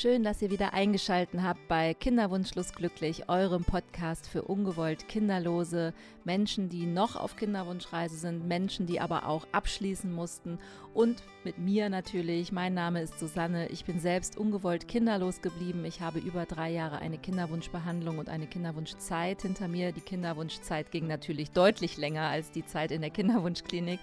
[0.00, 6.68] Schön, dass ihr wieder eingeschaltet habt bei Kinderwunschlos glücklich, eurem Podcast für ungewollt kinderlose Menschen,
[6.68, 10.60] die noch auf Kinderwunschreise sind, Menschen, die aber auch abschließen mussten
[10.94, 12.52] und mit mir natürlich.
[12.52, 13.70] Mein Name ist Susanne.
[13.70, 15.84] Ich bin selbst ungewollt kinderlos geblieben.
[15.84, 19.90] Ich habe über drei Jahre eine Kinderwunschbehandlung und eine Kinderwunschzeit hinter mir.
[19.90, 23.98] Die Kinderwunschzeit ging natürlich deutlich länger als die Zeit in der Kinderwunschklinik.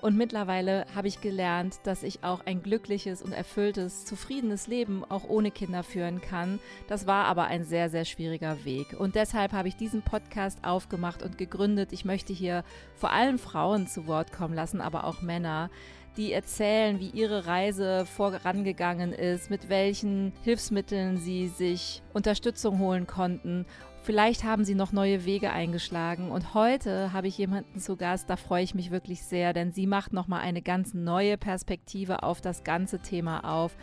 [0.00, 5.24] Und mittlerweile habe ich gelernt, dass ich auch ein glückliches und erfülltes, zufriedenes Leben auch
[5.28, 6.60] ohne Kinder führen kann.
[6.86, 8.94] Das war aber ein sehr, sehr schwieriger Weg.
[8.98, 11.92] Und deshalb habe ich diesen Podcast aufgemacht und gegründet.
[11.92, 12.62] Ich möchte hier
[12.94, 15.68] vor allem Frauen zu Wort kommen lassen, aber auch Männer
[16.16, 23.66] die erzählen, wie ihre Reise vorangegangen ist, mit welchen Hilfsmitteln sie sich Unterstützung holen konnten
[24.08, 28.36] Vielleicht haben sie noch neue Wege eingeschlagen und heute habe ich jemanden zu Gast, da
[28.36, 32.64] freue ich mich wirklich sehr, denn sie macht nochmal eine ganz neue Perspektive auf das
[32.64, 33.76] ganze Thema auf.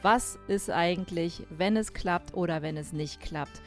[0.00, 3.60] Was ist eigentlich, wenn es klappt oder wenn es nicht klappt?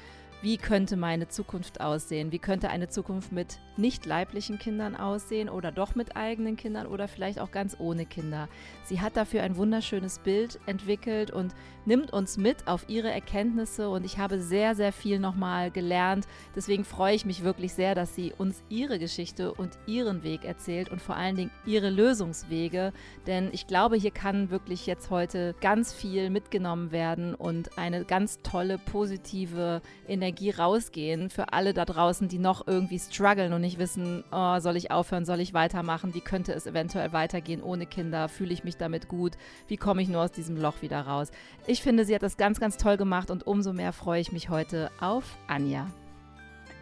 [0.45, 2.31] Wie könnte meine Zukunft aussehen?
[2.31, 7.07] Wie könnte eine Zukunft mit nicht leiblichen Kindern aussehen oder doch mit eigenen Kindern oder
[7.07, 8.47] vielleicht auch ganz ohne Kinder?
[8.83, 14.05] Sie hat dafür ein wunderschönes Bild entwickelt und nimmt uns mit auf ihre Erkenntnisse und
[14.05, 16.27] ich habe sehr, sehr viel nochmal gelernt.
[16.55, 20.89] Deswegen freue ich mich wirklich sehr, dass sie uns ihre Geschichte und ihren Weg erzählt
[20.89, 22.93] und vor allen Dingen ihre Lösungswege,
[23.25, 28.43] denn ich glaube, hier kann wirklich jetzt heute ganz viel mitgenommen werden und eine ganz
[28.43, 34.23] tolle, positive Energie rausgehen für alle da draußen, die noch irgendwie strugglen und nicht wissen,
[34.31, 38.53] oh, soll ich aufhören, soll ich weitermachen, wie könnte es eventuell weitergehen ohne Kinder, fühle
[38.53, 39.33] ich mich damit gut,
[39.67, 41.31] wie komme ich nur aus diesem Loch wieder raus.
[41.67, 44.49] Ich finde, sie hat das ganz, ganz toll gemacht und umso mehr freue ich mich
[44.49, 45.87] heute auf Anja.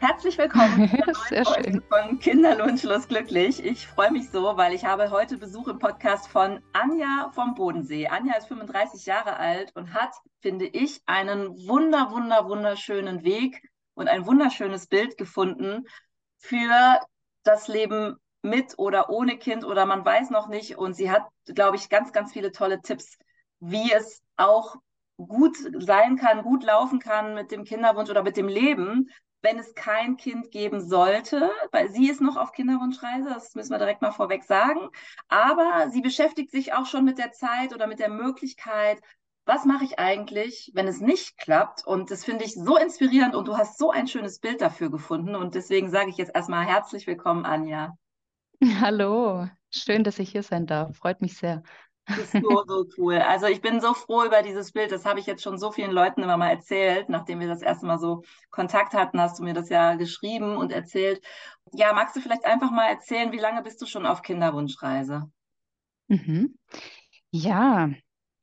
[0.04, 0.90] Herzlich willkommen
[1.30, 1.82] Sehr schön.
[1.88, 3.64] von Kinderlunschlos glücklich.
[3.64, 8.08] Ich freue mich so, weil ich habe heute Besuch im Podcast von Anja vom Bodensee.
[8.08, 14.10] Anja ist 35 Jahre alt und hat, finde ich, einen wunder, wunder, wunderschönen Weg und
[14.10, 15.88] ein wunderschönes Bild gefunden
[16.38, 17.00] für
[17.44, 20.78] das Leben mit oder ohne Kind oder man weiß noch nicht.
[20.78, 23.18] Und sie hat, glaube ich, ganz, ganz viele tolle Tipps,
[23.62, 24.76] wie es auch
[25.16, 29.10] gut sein kann, gut laufen kann mit dem Kinderwunsch oder mit dem Leben,
[29.44, 33.78] wenn es kein Kind geben sollte, weil sie ist noch auf Kinderwunschreise, das müssen wir
[33.78, 34.90] direkt mal vorweg sagen,
[35.28, 39.02] aber sie beschäftigt sich auch schon mit der Zeit oder mit der Möglichkeit,
[39.46, 41.86] was mache ich eigentlich, wenn es nicht klappt?
[41.86, 45.36] Und das finde ich so inspirierend und du hast so ein schönes Bild dafür gefunden
[45.36, 47.98] und deswegen sage ich jetzt erstmal herzlich willkommen, Anja.
[48.80, 50.96] Hallo, schön, dass ich hier sein darf.
[50.96, 51.64] Freut mich sehr.
[52.06, 53.16] Das ist so, so cool.
[53.18, 54.92] Also ich bin so froh über dieses Bild.
[54.92, 57.10] Das habe ich jetzt schon so vielen Leuten immer mal erzählt.
[57.10, 60.72] Nachdem wir das erste Mal so Kontakt hatten, hast du mir das ja geschrieben und
[60.72, 61.24] erzählt.
[61.72, 65.32] Ja, magst du vielleicht einfach mal erzählen, wie lange bist du schon auf Kinderwunschreise?
[66.10, 66.58] Mhm.
[67.32, 67.90] Ja,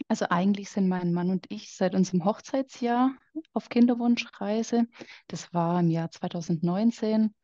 [0.08, 3.12] also eigentlich sind mein Mann und ich seit unserem Hochzeitsjahr
[3.52, 4.86] auf Kinderwunschreise.
[5.28, 7.34] Das war im Jahr 2019.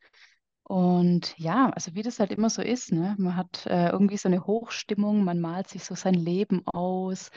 [0.67, 3.15] Und ja, also wie das halt immer so ist, ne?
[3.17, 7.31] Man hat äh, irgendwie so eine Hochstimmung, man malt sich so sein Leben aus,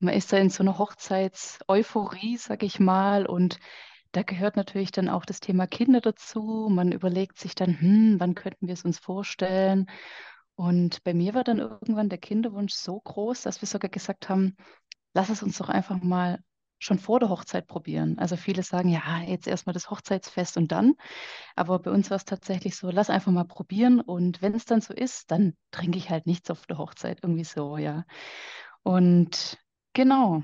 [0.00, 3.60] man ist da in so einer Hochzeits-Euphorie, sag ich mal, und
[4.10, 6.68] da gehört natürlich dann auch das Thema Kinder dazu.
[6.70, 9.86] Man überlegt sich dann, hm, wann könnten wir es uns vorstellen?
[10.56, 14.56] Und bei mir war dann irgendwann der Kinderwunsch so groß, dass wir sogar gesagt haben,
[15.14, 16.40] lass es uns doch einfach mal
[16.82, 18.18] schon vor der Hochzeit probieren.
[18.18, 20.94] Also viele sagen, ja, jetzt erstmal das Hochzeitsfest und dann.
[21.56, 24.80] Aber bei uns war es tatsächlich so, lass einfach mal probieren und wenn es dann
[24.80, 28.04] so ist, dann trinke ich halt nichts auf der Hochzeit, irgendwie so, ja.
[28.82, 29.58] Und
[29.92, 30.42] genau,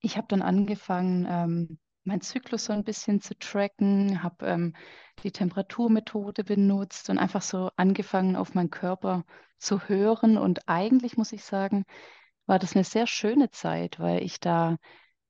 [0.00, 4.76] ich habe dann angefangen, ähm, meinen Zyklus so ein bisschen zu tracken, habe ähm,
[5.22, 9.24] die Temperaturmethode benutzt und einfach so angefangen, auf meinen Körper
[9.58, 10.38] zu hören.
[10.38, 11.84] Und eigentlich muss ich sagen,
[12.46, 14.76] war das eine sehr schöne Zeit, weil ich da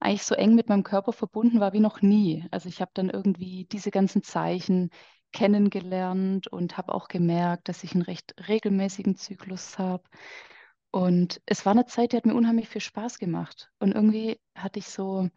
[0.00, 2.46] eigentlich so eng mit meinem Körper verbunden war wie noch nie.
[2.50, 4.90] Also ich habe dann irgendwie diese ganzen Zeichen
[5.32, 10.04] kennengelernt und habe auch gemerkt, dass ich einen recht regelmäßigen Zyklus habe.
[10.90, 13.70] Und es war eine Zeit, die hat mir unheimlich viel Spaß gemacht.
[13.78, 15.28] Und irgendwie hatte ich so,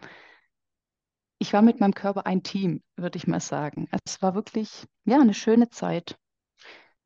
[1.38, 3.88] ich war mit meinem Körper ein Team, würde ich mal sagen.
[3.92, 6.18] Also es war wirklich, ja, eine schöne Zeit.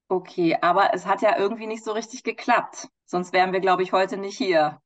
[0.08, 2.90] Okay, aber es hat ja irgendwie nicht so richtig geklappt.
[3.06, 4.80] Sonst wären wir, glaube ich, heute nicht hier.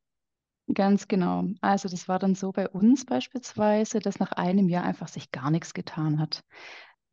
[0.73, 1.45] Ganz genau.
[1.61, 5.49] Also das war dann so bei uns beispielsweise, dass nach einem Jahr einfach sich gar
[5.49, 6.41] nichts getan hat.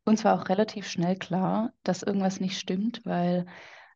[0.03, 3.45] Uns war auch relativ schnell klar, dass irgendwas nicht stimmt, weil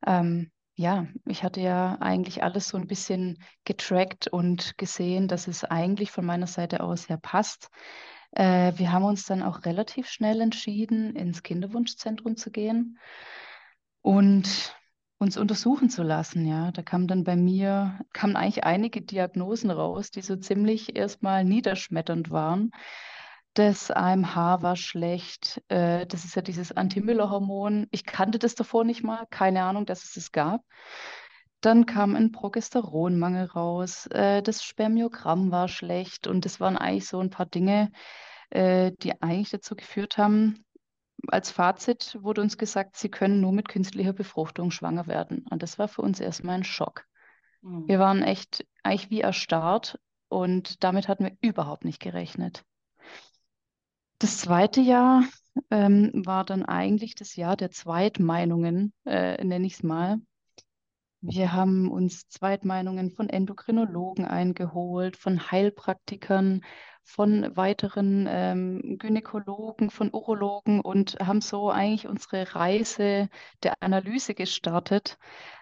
[0.07, 5.65] ähm, ja, ich hatte ja eigentlich alles so ein bisschen getrackt und gesehen, dass es
[5.65, 7.69] eigentlich von meiner Seite aus ja passt.
[8.31, 12.97] Äh, wir haben uns dann auch relativ schnell entschieden, ins Kinderwunschzentrum zu gehen.
[14.01, 14.78] Und
[15.19, 16.45] uns untersuchen zu lassen.
[16.45, 21.43] Ja, da kamen dann bei mir kamen eigentlich einige Diagnosen raus, die so ziemlich erstmal
[21.43, 22.71] niederschmetternd waren.
[23.53, 25.61] Das AMH war schlecht.
[25.67, 27.87] Äh, das ist ja dieses Anti-Müller-Hormon.
[27.91, 30.63] Ich kannte das davor nicht mal, keine Ahnung, dass es es gab.
[31.61, 34.07] Dann kam ein Progesteronmangel raus.
[34.07, 37.91] Äh, das Spermiogramm war schlecht und das waren eigentlich so ein paar Dinge,
[38.51, 40.63] äh, die eigentlich dazu geführt haben,
[41.27, 45.45] als Fazit wurde uns gesagt, sie können nur mit künstlicher Befruchtung schwanger werden.
[45.49, 47.05] Und das war für uns erstmal ein Schock.
[47.61, 47.87] Mhm.
[47.87, 49.99] Wir waren echt eigentlich wie erstarrt
[50.29, 52.63] und damit hatten wir überhaupt nicht gerechnet.
[54.19, 55.23] Das zweite Jahr
[55.71, 60.19] ähm, war dann eigentlich das Jahr der Zweitmeinungen, äh, nenne ich es mal.
[61.21, 66.63] Wir haben uns Zweitmeinungen von Endokrinologen eingeholt, von Heilpraktikern,
[67.03, 73.29] von weiteren ähm, Gynäkologen, von Urologen und haben so eigentlich unsere Reise
[73.63, 75.17] der Analyse gestartet.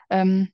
[0.09, 0.50] Ähm,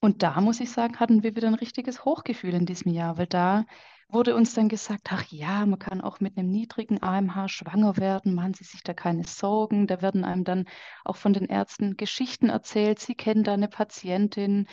[0.00, 3.28] und da muss ich sagen, hatten wir wieder ein richtiges Hochgefühl in diesem Jahr, weil
[3.28, 3.64] da
[4.12, 8.34] wurde uns dann gesagt, ach ja, man kann auch mit einem niedrigen AMH schwanger werden,
[8.34, 9.86] machen Sie sich da keine Sorgen.
[9.86, 10.66] Da werden einem dann
[11.04, 12.98] auch von den Ärzten Geschichten erzählt.
[13.00, 14.66] Sie kennen da eine Patientin,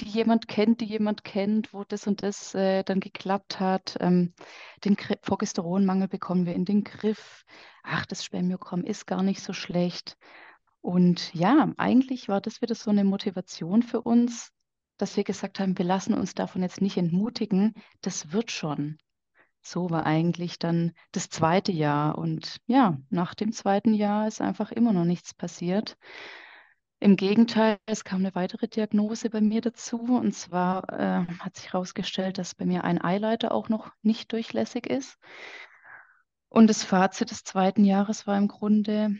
[0.00, 3.96] die jemand kennt, die jemand kennt, wo das und das äh, dann geklappt hat.
[4.00, 4.34] Ähm,
[4.84, 7.44] den Progesteronmangel bekommen wir in den Griff.
[7.82, 10.16] Ach, das Spermiogramm ist gar nicht so schlecht.
[10.80, 14.51] Und ja, eigentlich war das wieder so eine Motivation für uns,
[15.02, 18.98] dass wir gesagt haben, wir lassen uns davon jetzt nicht entmutigen, das wird schon.
[19.60, 22.16] So war eigentlich dann das zweite Jahr.
[22.18, 25.96] Und ja, nach dem zweiten Jahr ist einfach immer noch nichts passiert.
[27.00, 29.98] Im Gegenteil, es kam eine weitere Diagnose bei mir dazu.
[29.98, 34.86] Und zwar äh, hat sich herausgestellt, dass bei mir ein Eileiter auch noch nicht durchlässig
[34.86, 35.18] ist.
[36.48, 39.16] Und das Fazit des zweiten Jahres war im Grunde,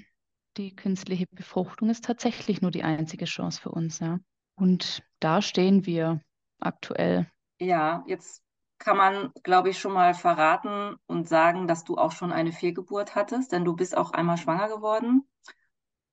[0.56, 3.98] die künstliche Befruchtung ist tatsächlich nur die einzige Chance für uns.
[3.98, 4.20] Ja.
[4.54, 6.20] Und da stehen wir
[6.60, 7.28] aktuell.
[7.58, 8.42] Ja, jetzt
[8.78, 13.14] kann man, glaube ich, schon mal verraten und sagen, dass du auch schon eine Fehlgeburt
[13.14, 15.22] hattest, denn du bist auch einmal schwanger geworden.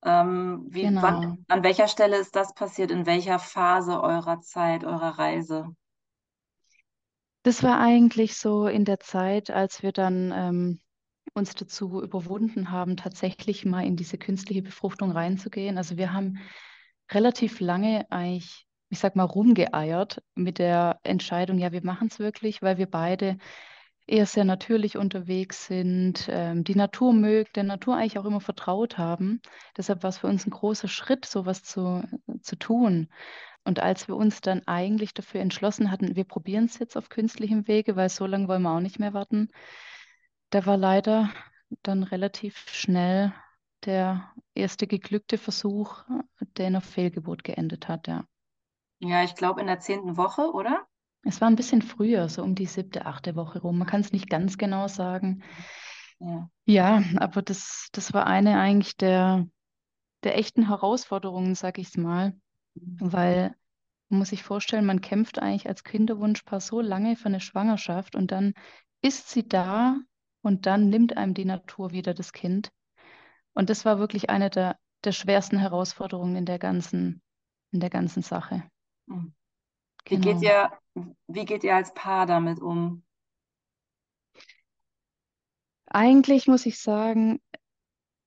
[0.04, 1.02] Ähm, wie, genau.
[1.02, 2.92] wann, an welcher Stelle ist das passiert?
[2.92, 5.76] In welcher Phase eurer Zeit, eurer Reise?
[7.44, 10.80] Das war eigentlich so in der Zeit, als wir dann ähm,
[11.34, 15.78] uns dazu überwunden haben, tatsächlich mal in diese künstliche Befruchtung reinzugehen.
[15.78, 16.38] Also wir haben
[17.12, 22.62] relativ lange eigentlich, ich sag mal, rumgeeiert mit der Entscheidung, ja, wir machen es wirklich,
[22.62, 23.38] weil wir beide
[24.08, 28.98] eher sehr natürlich unterwegs sind, ähm, die Natur mögen, der Natur eigentlich auch immer vertraut
[28.98, 29.40] haben.
[29.78, 32.04] Deshalb war es für uns ein großer Schritt, sowas zu,
[32.42, 33.10] zu tun.
[33.64, 37.68] Und als wir uns dann eigentlich dafür entschlossen hatten, wir probieren es jetzt auf künstlichem
[37.68, 39.50] Wege, weil so lange wollen wir auch nicht mehr warten,
[40.50, 41.30] da war leider
[41.84, 43.32] dann relativ schnell
[43.86, 46.04] der erste geglückte Versuch,
[46.58, 48.26] der in einer Fehlgeburt geendet hat, ja.
[49.00, 50.86] Ja, ich glaube in der zehnten Woche, oder?
[51.24, 53.78] Es war ein bisschen früher, so um die siebte, achte Woche rum.
[53.78, 55.44] Man kann es nicht ganz genau sagen.
[56.20, 59.48] Ja, ja aber das, das war eine eigentlich der,
[60.24, 62.34] der echten Herausforderungen, sag ich es mal.
[62.76, 62.98] Mhm.
[63.00, 63.56] Weil
[64.10, 68.32] man muss sich vorstellen, man kämpft eigentlich als Kinderwunschpaar so lange für eine Schwangerschaft und
[68.32, 68.54] dann
[69.02, 69.98] ist sie da
[70.42, 72.72] und dann nimmt einem die Natur wieder das Kind.
[73.60, 77.22] Und das war wirklich eine der, der schwersten Herausforderungen in der ganzen,
[77.72, 78.64] in der ganzen Sache.
[79.06, 79.34] Mhm.
[80.06, 80.40] Wie, genau.
[80.40, 80.72] geht ihr,
[81.28, 83.04] wie geht ihr als Paar damit um?
[85.88, 87.42] Eigentlich muss ich sagen,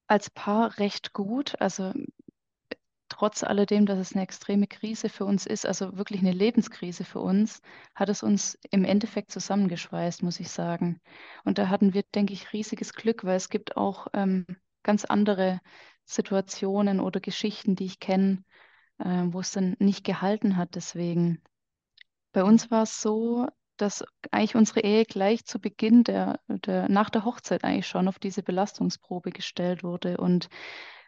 [0.07, 1.59] als Paar recht gut.
[1.63, 1.95] Also
[3.09, 7.21] trotz alledem, dass es eine extreme Krise für uns ist, also wirklich eine Lebenskrise für
[7.21, 7.63] uns,
[7.95, 11.01] hat es uns im Endeffekt zusammengeschweißt, muss ich sagen.
[11.43, 14.45] Und da hatten wir, denke ich, riesiges Glück, weil es gibt auch ähm,
[14.83, 15.61] ganz andere
[16.05, 18.45] Situationen oder Geschichten, die ich kenne,
[18.99, 20.75] äh, wo es dann nicht gehalten hat.
[20.75, 21.43] Deswegen,
[22.33, 23.47] bei uns war es so,
[23.77, 28.19] dass eigentlich unsere Ehe gleich zu Beginn der, der, nach der Hochzeit eigentlich schon auf
[28.19, 30.19] diese Belastungsprobe gestellt wurde.
[30.19, 30.49] Und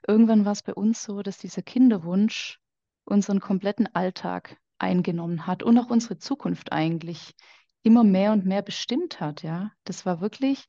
[0.06, 2.58] irgendwann war es bei uns so, dass dieser Kinderwunsch
[3.04, 7.34] unseren kompletten Alltag eingenommen hat und auch unsere Zukunft eigentlich
[7.82, 9.42] immer mehr und mehr bestimmt hat.
[9.42, 10.64] Ja, das war wirklich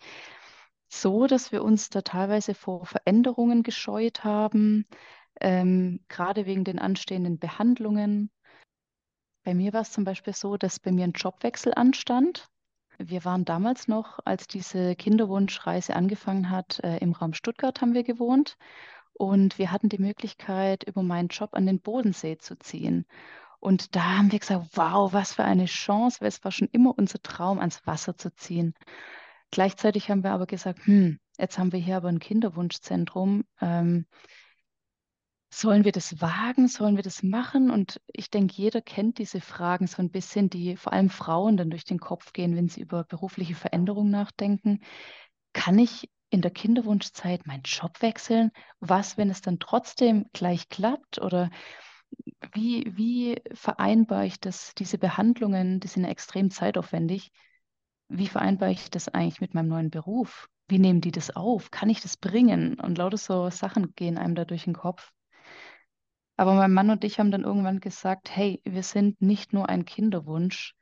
[0.87, 4.85] so, dass wir uns da teilweise vor Veränderungen gescheut haben,
[5.41, 8.31] ähm, gerade wegen den anstehenden Behandlungen.
[9.43, 12.47] Bei mir war es zum Beispiel so, dass bei mir ein Jobwechsel anstand.
[12.97, 18.03] Wir waren damals noch, als diese Kinderwunschreise angefangen hat, äh, im Raum Stuttgart haben wir
[18.03, 18.57] gewohnt
[19.13, 23.05] und wir hatten die Möglichkeit, über meinen Job an den Bodensee zu ziehen.
[23.59, 26.97] Und da haben wir gesagt, wow, was für eine Chance, weil es war schon immer
[26.97, 28.75] unser Traum, ans Wasser zu ziehen.
[29.51, 33.43] Gleichzeitig haben wir aber gesagt, hm, jetzt haben wir hier aber ein Kinderwunschzentrum.
[33.61, 34.05] Ähm,
[35.49, 36.67] sollen wir das wagen?
[36.67, 37.69] Sollen wir das machen?
[37.69, 41.69] Und ich denke, jeder kennt diese Fragen so ein bisschen, die vor allem Frauen dann
[41.69, 44.81] durch den Kopf gehen, wenn sie über berufliche Veränderungen nachdenken.
[45.53, 48.51] Kann ich in der Kinderwunschzeit meinen Job wechseln?
[48.81, 51.21] Was, wenn es dann trotzdem gleich klappt?
[51.21, 51.49] Oder
[52.53, 57.31] wie, wie vereinbare ich das, diese Behandlungen, die sind ja extrem zeitaufwendig.
[58.09, 60.47] Wie vereinbare ich das eigentlich mit meinem neuen Beruf?
[60.67, 61.71] Wie nehmen die das auf?
[61.71, 62.79] Kann ich das bringen?
[62.79, 65.11] Und lauter so Sachen gehen einem da durch den Kopf.
[66.37, 69.85] Aber mein Mann und ich haben dann irgendwann gesagt, hey, wir sind nicht nur ein
[69.85, 70.75] Kinderwunsch,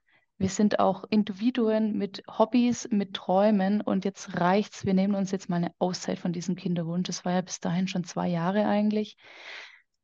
[0.43, 4.85] wir sind auch Individuen mit Hobbys, mit Träumen und jetzt reicht's.
[4.85, 7.07] Wir nehmen uns jetzt mal eine Auszeit von diesem Kinderwunsch.
[7.07, 9.15] Das war ja bis dahin schon zwei Jahre eigentlich.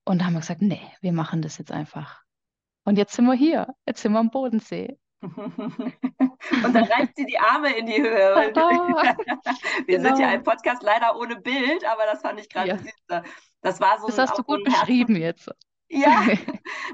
[0.06, 2.22] Und da haben wir gesagt, nee, wir machen das jetzt einfach.
[2.86, 4.98] Und jetzt sind wir hier, jetzt sind wir am Bodensee.
[5.22, 8.36] und dann reißt sie die Arme in die Höhe.
[9.86, 10.10] wir genau.
[10.10, 12.78] sind ja ein Podcast leider ohne Bild, aber das fand ich gerade ja.
[12.78, 13.22] süß.
[13.62, 14.08] Das war so.
[14.08, 15.50] Das hast du gut beschrieben jetzt.
[15.92, 16.24] Ja,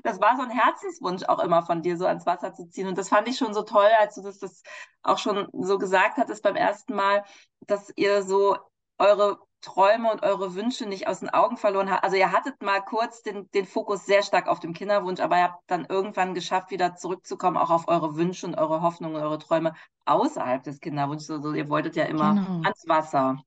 [0.03, 2.87] das war so ein Herzenswunsch auch immer von dir, so ans Wasser zu ziehen.
[2.87, 4.63] Und das fand ich schon so toll, als du das, das
[5.03, 7.25] auch schon so gesagt hattest beim ersten Mal,
[7.67, 8.57] dass ihr so
[8.97, 12.03] eure Träume und eure Wünsche nicht aus den Augen verloren habt.
[12.03, 15.43] Also ihr hattet mal kurz den, den Fokus sehr stark auf dem Kinderwunsch, aber ihr
[15.43, 19.73] habt dann irgendwann geschafft, wieder zurückzukommen, auch auf eure Wünsche und eure Hoffnungen, eure Träume
[20.05, 21.31] außerhalb des Kinderwunsches.
[21.31, 22.61] Also ihr wolltet ja immer genau.
[22.63, 23.41] ans Wasser.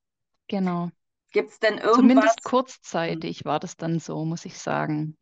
[0.48, 0.90] Genau.
[1.32, 1.96] Gibt es denn irgendwas?
[1.96, 5.16] Zumindest kurzzeitig war das dann so, muss ich sagen.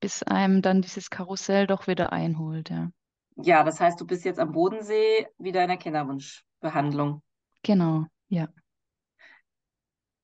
[0.00, 2.90] Bis einem dann dieses Karussell doch wieder einholt, ja.
[3.36, 7.22] Ja, das heißt, du bist jetzt am Bodensee wieder in der Kinderwunschbehandlung.
[7.62, 8.48] Genau, ja.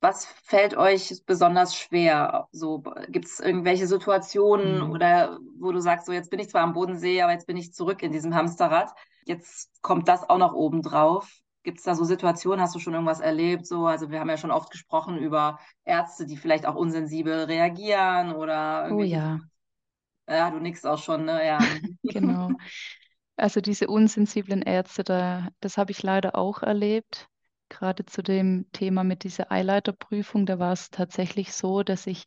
[0.06, 2.46] Was fällt euch besonders schwer?
[2.52, 4.90] So, gibt es irgendwelche Situationen mhm.
[4.92, 7.74] oder wo du sagst, so jetzt bin ich zwar am Bodensee, aber jetzt bin ich
[7.74, 8.92] zurück in diesem Hamsterrad.
[9.24, 11.40] Jetzt kommt das auch noch oben drauf.
[11.64, 12.60] Gibt es da so Situationen?
[12.60, 13.66] Hast du schon irgendwas erlebt?
[13.66, 18.32] So, also wir haben ja schon oft gesprochen über Ärzte, die vielleicht auch unsensibel reagieren
[18.32, 19.40] oder Oh ja.
[20.28, 21.44] Ja, du nix auch schon, ne?
[21.44, 21.58] Ja.
[22.04, 22.50] genau.
[23.34, 27.28] Also diese unsensiblen Ärzte, da, das habe ich leider auch erlebt
[27.68, 32.24] gerade zu dem Thema mit dieser Eileiterprüfung, da war es tatsächlich so, dass ich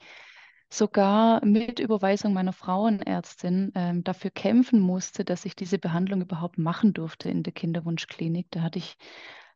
[0.70, 6.94] sogar mit Überweisung meiner Frauenärztin ähm, dafür kämpfen musste, dass ich diese Behandlung überhaupt machen
[6.94, 8.48] durfte in der Kinderwunschklinik.
[8.52, 8.96] Da hatte ich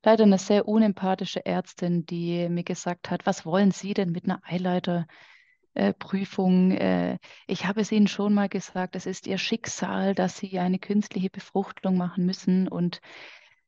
[0.03, 4.41] leider eine sehr unempathische Ärztin, die mir gesagt hat, was wollen Sie denn mit einer
[4.43, 6.71] Eileiterprüfung?
[6.71, 10.79] Äh, ich habe es Ihnen schon mal gesagt, es ist Ihr Schicksal, dass Sie eine
[10.79, 13.01] künstliche Befruchtung machen müssen und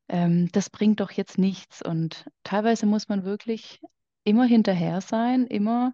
[0.08, 1.82] ähm, das bringt doch jetzt nichts.
[1.82, 3.82] Und teilweise muss man wirklich
[4.24, 5.94] immer hinterher sein, immer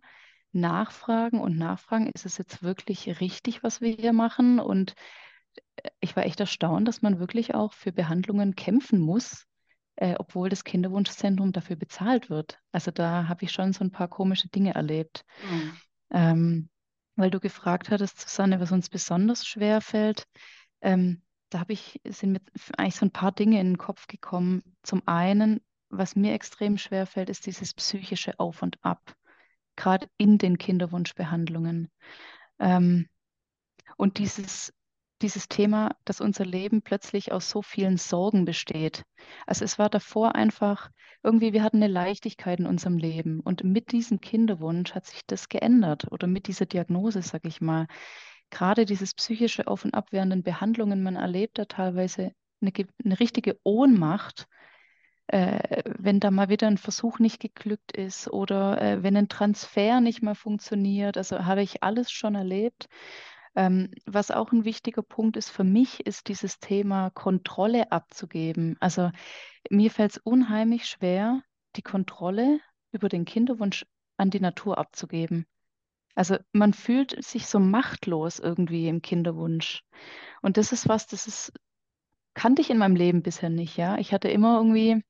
[0.53, 4.60] nachfragen und nachfragen, ist es jetzt wirklich richtig, was wir hier machen?
[4.60, 4.96] Und
[5.77, 9.46] äh, ich war echt erstaunt, dass man wirklich auch für Behandlungen kämpfen muss,
[9.96, 12.60] äh, obwohl das Kinderwunschzentrum dafür bezahlt wird.
[12.72, 15.24] Also da habe ich schon so ein paar komische Dinge erlebt.
[15.50, 15.77] Mhm.
[16.13, 16.70] Ähm,
[17.15, 20.25] weil du gefragt hattest, Susanne, was uns besonders schwer fällt.
[20.82, 22.41] Ähm, da habe ich, sind mir
[22.77, 24.63] eigentlich so ein paar Dinge in den Kopf gekommen.
[24.84, 29.15] Zum einen, was mir extrem schwer fällt, ist dieses psychische Auf und Ab,
[29.75, 31.91] gerade in den Kinderwunschbehandlungen.
[32.58, 33.10] Ähm,
[33.98, 34.74] und dieses,
[35.22, 39.03] dieses Thema, dass unser Leben plötzlich aus so vielen Sorgen besteht.
[39.46, 40.89] Also es war davor einfach,
[41.22, 43.41] irgendwie, wir hatten eine Leichtigkeit in unserem Leben.
[43.41, 47.88] Und mit diesem Kinderwunsch hat sich das geändert oder mit dieser Diagnose, sage ich mal
[48.51, 52.72] gerade dieses psychische Auf- und Ab während den Behandlungen, man erlebt da teilweise eine,
[53.03, 54.48] eine richtige Ohnmacht,
[55.27, 60.01] äh, wenn da mal wieder ein Versuch nicht geglückt ist oder äh, wenn ein Transfer
[60.01, 61.17] nicht mehr funktioniert.
[61.17, 62.88] Also habe ich alles schon erlebt.
[63.55, 68.77] Ähm, was auch ein wichtiger Punkt ist für mich, ist dieses Thema Kontrolle abzugeben.
[68.79, 69.12] Also
[69.70, 71.41] mir fällt es unheimlich schwer,
[71.75, 72.60] die Kontrolle
[72.91, 73.86] über den Kinderwunsch
[74.17, 75.46] an die Natur abzugeben.
[76.15, 79.84] Also man fühlt sich so machtlos irgendwie im Kinderwunsch.
[80.41, 81.53] Und das ist was, das ist,
[82.34, 83.98] kannte ich in meinem Leben bisher nicht, ja.
[83.98, 85.03] Ich hatte immer irgendwie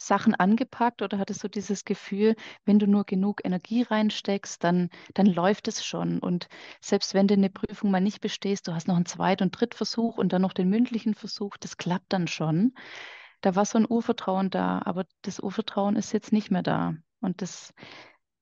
[0.00, 5.26] Sachen angepackt oder hatte so dieses Gefühl, wenn du nur genug Energie reinsteckst, dann, dann
[5.26, 6.18] läuft es schon.
[6.20, 6.48] Und
[6.80, 10.16] selbst wenn du eine Prüfung mal nicht bestehst, du hast noch einen Zweit- und Drittversuch
[10.18, 12.74] und dann noch den mündlichen Versuch, das klappt dann schon.
[13.42, 16.94] Da war so ein Urvertrauen da, aber das Urvertrauen ist jetzt nicht mehr da.
[17.20, 17.74] Und das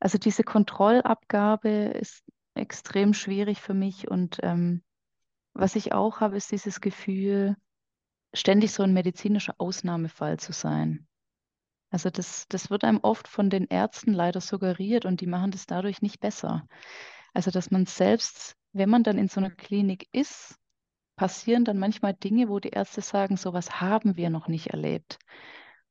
[0.01, 2.25] also diese Kontrollabgabe ist
[2.55, 4.83] extrem schwierig für mich und ähm,
[5.55, 7.57] was ich auch habe, ist dieses Gefühl,
[8.33, 11.09] ständig so ein medizinischer Ausnahmefall zu sein.
[11.91, 15.67] Also das, das wird einem oft von den Ärzten leider suggeriert und die machen das
[15.67, 16.67] dadurch nicht besser.
[17.33, 20.57] Also dass man selbst, wenn man dann in so einer Klinik ist,
[21.17, 25.19] passieren dann manchmal Dinge, wo die Ärzte sagen, sowas haben wir noch nicht erlebt.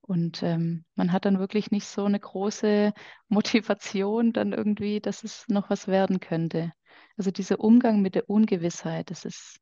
[0.07, 2.93] Und ähm, man hat dann wirklich nicht so eine große
[3.27, 6.71] Motivation dann irgendwie, dass es noch was werden könnte.
[7.17, 9.59] Also dieser Umgang mit der Ungewissheit, das ist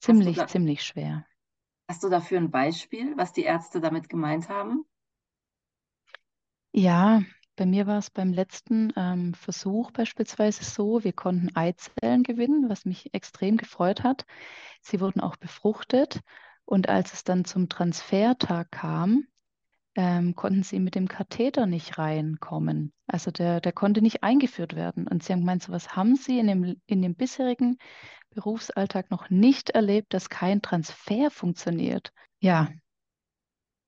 [0.00, 1.26] ziemlich, da, ziemlich schwer.
[1.88, 4.84] Hast du dafür ein Beispiel, was die Ärzte damit gemeint haben?
[6.72, 7.22] Ja,
[7.56, 12.86] bei mir war es beim letzten ähm, Versuch beispielsweise so, wir konnten Eizellen gewinnen, was
[12.86, 14.24] mich extrem gefreut hat.
[14.80, 16.20] Sie wurden auch befruchtet
[16.64, 19.26] und als es dann zum Transfertag kam,
[19.96, 22.92] ähm, konnten sie mit dem Katheter nicht reinkommen.
[23.06, 25.08] Also der, der konnte nicht eingeführt werden.
[25.08, 27.78] Und sie haben gemeint, so was haben sie in dem, in dem bisherigen
[28.30, 32.12] Berufsalltag noch nicht erlebt, dass kein Transfer funktioniert.
[32.38, 32.68] Ja.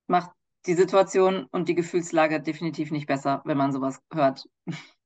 [0.08, 0.32] Macht
[0.66, 4.48] die Situation und die Gefühlslage definitiv nicht besser, wenn man sowas hört.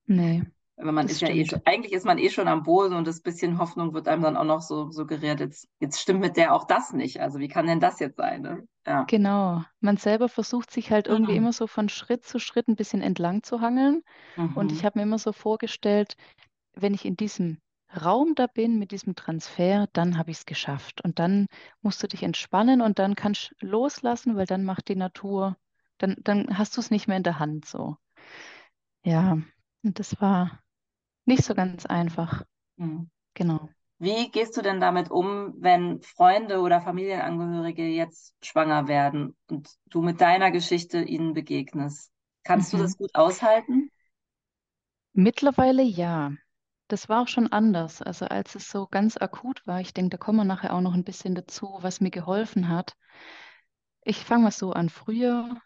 [0.07, 0.45] Nee.
[0.79, 3.59] Wenn man ist ja eh eigentlich ist man eh schon am Boden und das bisschen
[3.59, 6.93] Hoffnung wird einem dann auch noch so suggeriert, jetzt, jetzt stimmt mit der auch das
[6.93, 7.21] nicht.
[7.21, 8.43] Also wie kann denn das jetzt sein?
[8.43, 8.69] Ne?
[8.87, 9.05] Ja.
[9.05, 9.65] Genau.
[9.81, 11.39] Man selber versucht sich halt irgendwie mhm.
[11.39, 14.03] immer so von Schritt zu Schritt ein bisschen entlang zu hangeln.
[14.37, 14.55] Mhm.
[14.55, 16.15] Und ich habe mir immer so vorgestellt,
[16.75, 17.59] wenn ich in diesem
[18.05, 21.03] Raum da bin mit diesem Transfer, dann habe ich es geschafft.
[21.03, 21.47] Und dann
[21.81, 25.57] musst du dich entspannen und dann kannst du loslassen, weil dann macht die Natur,
[25.97, 27.97] dann, dann hast du es nicht mehr in der Hand so.
[29.05, 29.39] Ja,
[29.83, 30.61] und das war
[31.27, 32.43] nicht so ganz einfach.
[32.77, 33.11] Mhm.
[33.35, 33.69] Genau.
[33.99, 40.03] Wie gehst du denn damit um, wenn Freunde oder Familienangehörige jetzt schwanger werden und du
[40.03, 42.11] mit deiner Geschichte ihnen begegnest?
[42.45, 42.79] Kannst mhm.
[42.79, 43.91] du das gut aushalten?
[45.13, 46.33] Mittlerweile ja
[46.89, 48.03] das war auch schon anders.
[48.03, 50.95] Also als es so ganz akut war, ich denke, da kommen wir nachher auch noch
[50.95, 52.97] ein bisschen dazu, was mir geholfen hat.
[54.03, 54.89] Ich fange mal so an.
[54.89, 55.61] Früher,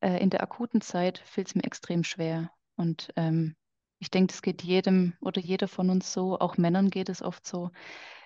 [0.00, 2.50] äh, in der akuten Zeit, fiel es mir extrem schwer.
[2.76, 3.54] Und ähm,
[4.02, 7.46] ich denke, das geht jedem oder jeder von uns so, auch Männern geht es oft
[7.46, 7.70] so,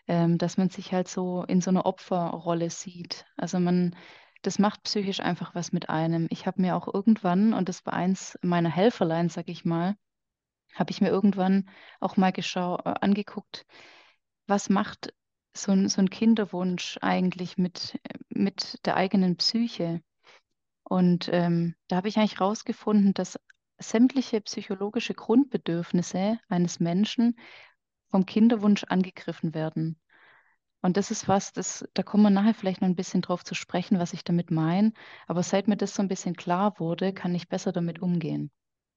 [0.09, 3.27] ähm, dass man sich halt so in so einer Opferrolle sieht.
[3.37, 3.95] Also man,
[4.41, 6.29] das macht psychisch einfach was mit einem.
[6.31, 9.97] Ich habe mir auch irgendwann, und das war eins meiner Helferlein, sag ich mal,
[10.75, 11.69] habe ich mir irgendwann
[12.01, 13.67] auch mal geschau äh, angeguckt,
[14.47, 15.13] was macht
[15.55, 20.01] so ein, so ein Kinderwunsch eigentlich mit, mit der eigenen Psyche.
[20.85, 23.39] Und ähm, da habe ich eigentlich herausgefunden, dass
[23.79, 27.39] sämtliche psychologische Grundbedürfnisse eines Menschen
[28.11, 30.01] vom Kinderwunsch angegriffen werden.
[30.83, 33.55] Und das ist was, das, da kommen wir nachher vielleicht noch ein bisschen drauf zu
[33.55, 34.93] sprechen, was ich damit meine.
[35.27, 38.51] Aber seit mir das so ein bisschen klar wurde, kann ich besser damit umgehen.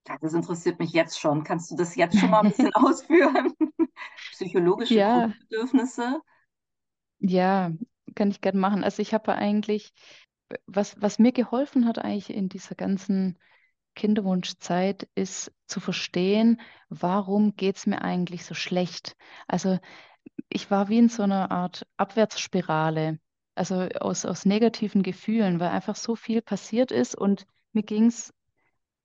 [0.07, 1.43] Ja, das interessiert mich jetzt schon.
[1.43, 3.53] Kannst du das jetzt schon mal ein bisschen ausführen?
[4.31, 5.19] Psychologische ja.
[5.21, 6.21] Grundbedürfnisse?
[7.19, 7.71] Ja,
[8.15, 8.83] kann ich gerne machen.
[8.83, 9.93] Also ich habe eigentlich,
[10.67, 13.37] was, was mir geholfen hat eigentlich in dieser ganzen
[13.99, 19.17] Kinderwunschzeit, ist zu verstehen, warum geht es mir eigentlich so schlecht.
[19.47, 19.77] Also
[20.47, 23.19] ich war wie in so einer Art Abwärtsspirale,
[23.55, 28.33] also aus, aus negativen Gefühlen, weil einfach so viel passiert ist und mir ging es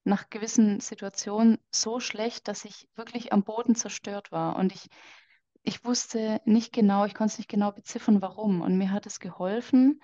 [0.05, 4.57] nach gewissen Situationen so schlecht, dass ich wirklich am Boden zerstört war.
[4.57, 4.87] Und ich,
[5.63, 8.61] ich wusste nicht genau, ich konnte es nicht genau beziffern, warum.
[8.61, 10.01] Und mir hat es geholfen,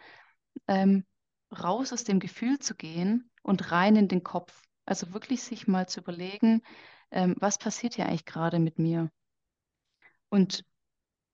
[0.67, 1.05] ähm,
[1.53, 4.63] raus aus dem Gefühl zu gehen und rein in den Kopf.
[4.87, 6.63] Also wirklich sich mal zu überlegen,
[7.11, 9.11] ähm, was passiert hier eigentlich gerade mit mir.
[10.29, 10.65] Und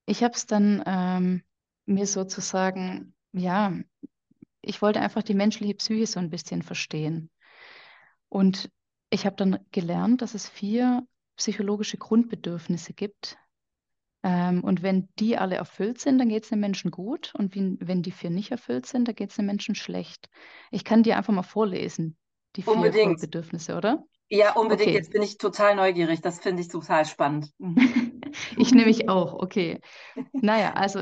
[0.05, 1.43] ich habe es dann ähm,
[1.85, 3.73] mir sozusagen, ja,
[4.61, 7.29] ich wollte einfach die menschliche Psyche so ein bisschen verstehen.
[8.29, 8.69] Und
[9.09, 11.07] ich habe dann gelernt, dass es vier
[11.37, 13.37] psychologische Grundbedürfnisse gibt.
[14.23, 17.33] Ähm, und wenn die alle erfüllt sind, dann geht es den Menschen gut.
[17.35, 20.29] Und wie, wenn die vier nicht erfüllt sind, dann geht es den Menschen schlecht.
[20.71, 22.17] Ich kann dir einfach mal vorlesen,
[22.57, 23.19] die vier unbedingt.
[23.19, 24.03] Grundbedürfnisse, oder?
[24.29, 24.89] Ja, unbedingt.
[24.89, 24.97] Okay.
[24.97, 26.21] Jetzt bin ich total neugierig.
[26.21, 27.53] Das finde ich total spannend.
[28.57, 29.79] ich nehme mich auch, okay.
[30.33, 31.01] Naja, also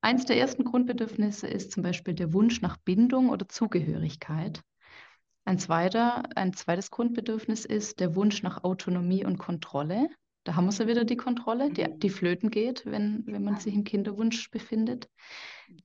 [0.00, 4.62] eins der ersten Grundbedürfnisse ist zum Beispiel der Wunsch nach Bindung oder Zugehörigkeit.
[5.44, 10.08] Ein, zweiter, ein zweites Grundbedürfnis ist der Wunsch nach Autonomie und Kontrolle.
[10.42, 13.74] Da haben wir so wieder die Kontrolle, die, die flöten geht, wenn, wenn man sich
[13.74, 15.08] im Kinderwunsch befindet.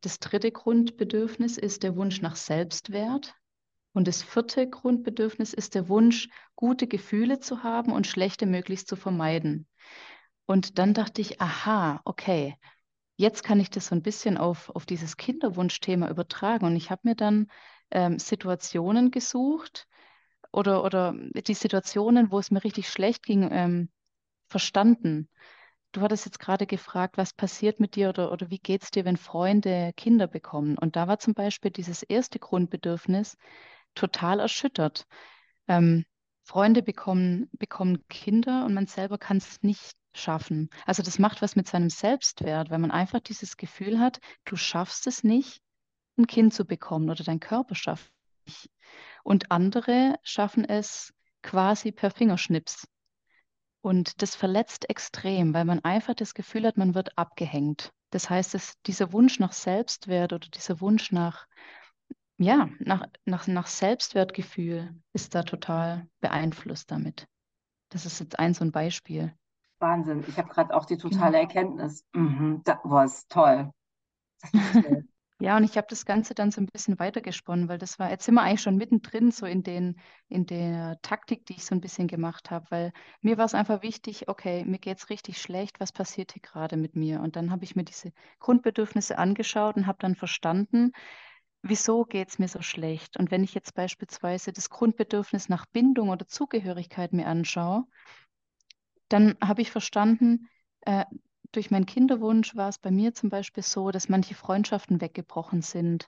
[0.01, 3.35] Das dritte Grundbedürfnis ist der Wunsch nach Selbstwert.
[3.93, 8.95] Und das vierte Grundbedürfnis ist der Wunsch, gute Gefühle zu haben und schlechte möglichst zu
[8.95, 9.67] vermeiden.
[10.45, 12.55] Und dann dachte ich, aha, okay,
[13.17, 16.65] jetzt kann ich das so ein bisschen auf, auf dieses Kinderwunschthema übertragen.
[16.65, 17.47] Und ich habe mir dann
[17.91, 19.87] ähm, Situationen gesucht
[20.51, 21.13] oder, oder
[21.47, 23.89] die Situationen, wo es mir richtig schlecht ging, ähm,
[24.47, 25.29] verstanden.
[25.91, 29.05] Du hattest jetzt gerade gefragt, was passiert mit dir oder, oder wie geht es dir,
[29.05, 30.77] wenn Freunde Kinder bekommen?
[30.77, 33.37] Und da war zum Beispiel dieses erste Grundbedürfnis
[33.99, 35.05] total erschüttert.
[35.67, 36.05] Ähm,
[36.43, 40.69] Freunde bekommen, bekommen Kinder und man selber kann es nicht schaffen.
[40.85, 45.05] Also das macht was mit seinem Selbstwert, weil man einfach dieses Gefühl hat, du schaffst
[45.05, 45.61] es nicht,
[46.17, 48.11] ein Kind zu bekommen oder dein Körper schafft
[49.23, 52.87] Und andere schaffen es quasi per Fingerschnips.
[53.81, 57.91] Und das verletzt extrem, weil man einfach das Gefühl hat, man wird abgehängt.
[58.09, 61.45] Das heißt, dass dieser Wunsch nach Selbstwert oder dieser Wunsch nach,
[62.39, 67.27] ja, nach, nach, nach Selbstwertgefühl ist da total beeinflusst damit.
[67.89, 69.33] Das ist jetzt ein so ein Beispiel.
[69.79, 70.23] Wahnsinn.
[70.27, 71.39] Ich habe gerade auch die totale genau.
[71.39, 72.05] Erkenntnis.
[72.13, 73.71] Mhm, das war toll.
[74.73, 75.05] Toll.
[75.41, 78.25] Ja, und ich habe das Ganze dann so ein bisschen weitergesponnen, weil das war, jetzt
[78.25, 79.97] sind wir eigentlich schon mittendrin, so in den,
[80.27, 83.81] in der Taktik, die ich so ein bisschen gemacht habe, weil mir war es einfach
[83.81, 87.21] wichtig, okay, mir geht es richtig schlecht, was passiert hier gerade mit mir?
[87.21, 90.91] Und dann habe ich mir diese Grundbedürfnisse angeschaut und habe dann verstanden,
[91.61, 93.17] wieso geht es mir so schlecht?
[93.17, 97.85] Und wenn ich jetzt beispielsweise das Grundbedürfnis nach Bindung oder Zugehörigkeit mir anschaue,
[99.09, 100.47] dann habe ich verstanden,
[100.81, 101.05] äh,
[101.51, 106.07] durch meinen Kinderwunsch war es bei mir zum Beispiel so, dass manche Freundschaften weggebrochen sind.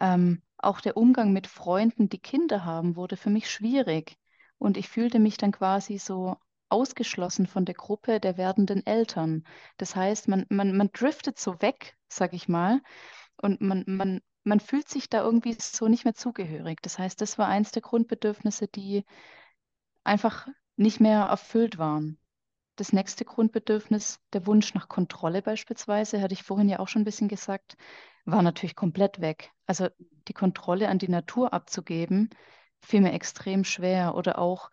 [0.00, 4.16] Ähm, auch der Umgang mit Freunden, die Kinder haben, wurde für mich schwierig.
[4.58, 6.36] Und ich fühlte mich dann quasi so
[6.68, 9.44] ausgeschlossen von der Gruppe der werdenden Eltern.
[9.76, 12.80] Das heißt, man, man, man driftet so weg, sag ich mal,
[13.36, 16.80] und man, man, man fühlt sich da irgendwie so nicht mehr zugehörig.
[16.82, 19.04] Das heißt, das war eins der Grundbedürfnisse, die
[20.04, 22.18] einfach nicht mehr erfüllt waren.
[22.76, 27.06] Das nächste Grundbedürfnis, der Wunsch nach Kontrolle beispielsweise, hatte ich vorhin ja auch schon ein
[27.06, 27.76] bisschen gesagt,
[28.24, 29.52] war natürlich komplett weg.
[29.66, 29.88] Also
[30.28, 32.30] die Kontrolle an die Natur abzugeben,
[32.80, 34.14] fiel mir extrem schwer.
[34.16, 34.70] Oder auch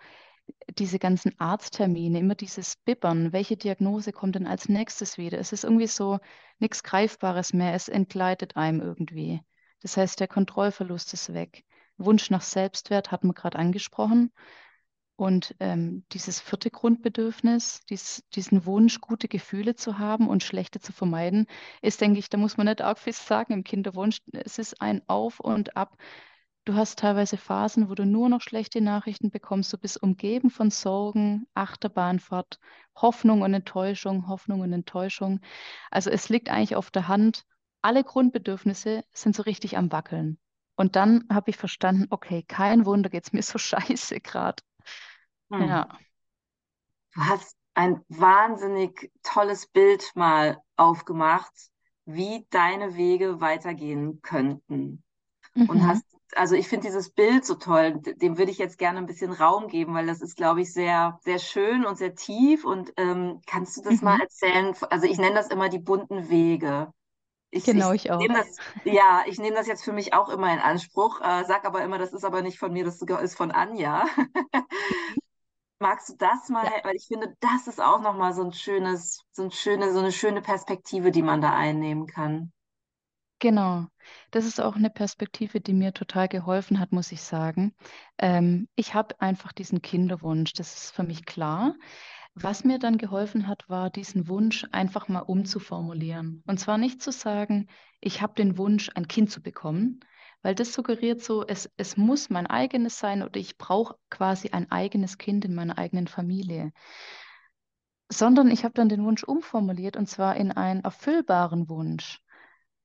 [0.78, 5.38] diese ganzen Arzttermine, immer dieses Bibbern, welche Diagnose kommt denn als nächstes wieder?
[5.40, 6.20] Es ist irgendwie so
[6.60, 9.42] nichts Greifbares mehr, es entgleitet einem irgendwie.
[9.82, 11.64] Das heißt, der Kontrollverlust ist weg.
[11.98, 14.32] Wunsch nach Selbstwert hat man gerade angesprochen.
[15.16, 20.94] Und ähm, dieses vierte Grundbedürfnis, dies, diesen Wunsch, gute Gefühle zu haben und schlechte zu
[20.94, 21.46] vermeiden,
[21.84, 24.18] ist, denke ich, da muss man nicht arg viel sagen im Kinderwunsch.
[24.32, 25.96] Es ist ein Auf und Ab.
[26.66, 29.72] Du hast teilweise Phasen, wo du nur noch schlechte Nachrichten bekommst.
[29.74, 32.60] Du bist umgeben von Sorgen, Achterbahnfahrt,
[32.96, 35.40] Hoffnung und Enttäuschung, Hoffnung und Enttäuschung.
[35.92, 37.46] Also es liegt eigentlich auf der Hand,
[37.82, 40.40] alle Grundbedürfnisse sind so richtig am Wackeln.
[40.76, 44.64] Und dann habe ich verstanden, okay, kein Wunder, geht es mir so scheiße gerade.
[45.52, 45.68] Hm.
[45.68, 45.88] Ja.
[47.14, 51.54] Du hast ein wahnsinnig tolles Bild mal aufgemacht,
[52.06, 55.04] wie deine Wege weitergehen könnten.
[55.54, 55.70] Mhm.
[55.70, 59.06] Und hast, also ich finde dieses Bild so toll, dem würde ich jetzt gerne ein
[59.06, 62.66] bisschen Raum geben, weil das ist, glaube ich, sehr, sehr schön und sehr tief.
[62.66, 64.06] Und ähm, kannst du das mhm.
[64.06, 64.74] mal erzählen?
[64.90, 66.92] Also ich nenne das immer die bunten Wege.
[67.52, 68.26] Ich, genau, ich, ich auch.
[68.26, 71.84] Das, ja, ich nehme das jetzt für mich auch immer in Anspruch, äh, sag aber
[71.84, 74.06] immer, das ist aber nicht von mir, das ist von Anja.
[75.80, 76.72] Magst du das mal, ja.
[76.84, 80.12] weil ich finde, das ist auch nochmal so ein schönes, so ein schöne, so eine
[80.12, 82.54] schöne Perspektive, die man da einnehmen kann.
[83.40, 83.88] Genau,
[84.30, 87.74] das ist auch eine Perspektive, die mir total geholfen hat, muss ich sagen.
[88.20, 91.74] Ähm, ich habe einfach diesen Kinderwunsch, das ist für mich klar.
[92.34, 96.44] Was mir dann geholfen hat, war diesen Wunsch einfach mal umzuformulieren.
[96.48, 97.68] Und zwar nicht zu sagen,
[98.00, 100.00] ich habe den Wunsch, ein Kind zu bekommen,
[100.42, 104.72] weil das suggeriert so, es, es muss mein eigenes sein oder ich brauche quasi ein
[104.72, 106.72] eigenes Kind in meiner eigenen Familie.
[108.10, 112.22] Sondern ich habe dann den Wunsch umformuliert und zwar in einen erfüllbaren Wunsch.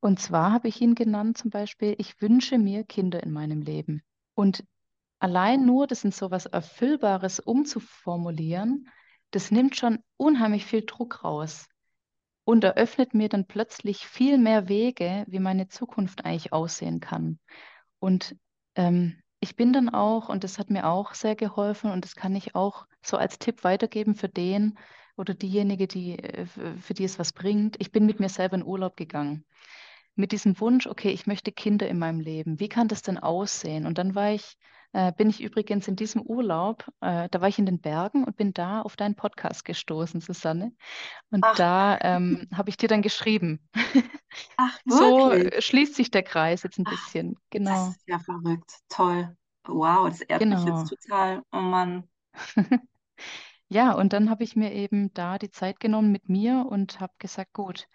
[0.00, 4.02] Und zwar habe ich ihn genannt zum Beispiel, ich wünsche mir Kinder in meinem Leben.
[4.34, 4.64] Und
[5.20, 8.88] allein nur das in so etwas Erfüllbares umzuformulieren,
[9.30, 11.66] das nimmt schon unheimlich viel Druck raus
[12.44, 17.38] und eröffnet mir dann plötzlich viel mehr Wege, wie meine Zukunft eigentlich aussehen kann.
[17.98, 18.36] Und
[18.76, 22.34] ähm, ich bin dann auch, und das hat mir auch sehr geholfen, und das kann
[22.34, 24.78] ich auch so als Tipp weitergeben für den
[25.16, 27.76] oder diejenige, die, äh, für die es was bringt.
[27.80, 29.44] Ich bin mit mir selber in Urlaub gegangen.
[30.14, 32.60] Mit diesem Wunsch, okay, ich möchte Kinder in meinem Leben.
[32.60, 33.86] Wie kann das denn aussehen?
[33.86, 34.56] Und dann war ich
[34.96, 38.38] äh, bin ich übrigens in diesem Urlaub, äh, da war ich in den Bergen und
[38.38, 40.72] bin da auf deinen Podcast gestoßen, Susanne.
[41.30, 41.54] Und Ach.
[41.54, 43.60] da ähm, habe ich dir dann geschrieben.
[44.56, 47.36] Ach, so schließt sich der Kreis jetzt ein bisschen.
[47.50, 47.88] Genau.
[47.88, 48.72] Das ist ja verrückt.
[48.88, 49.36] Toll.
[49.66, 50.64] Wow, das ehrt genau.
[50.64, 51.42] mich jetzt total.
[51.52, 52.08] Oh Mann.
[53.68, 57.12] ja, und dann habe ich mir eben da die Zeit genommen mit mir und habe
[57.18, 57.86] gesagt, gut,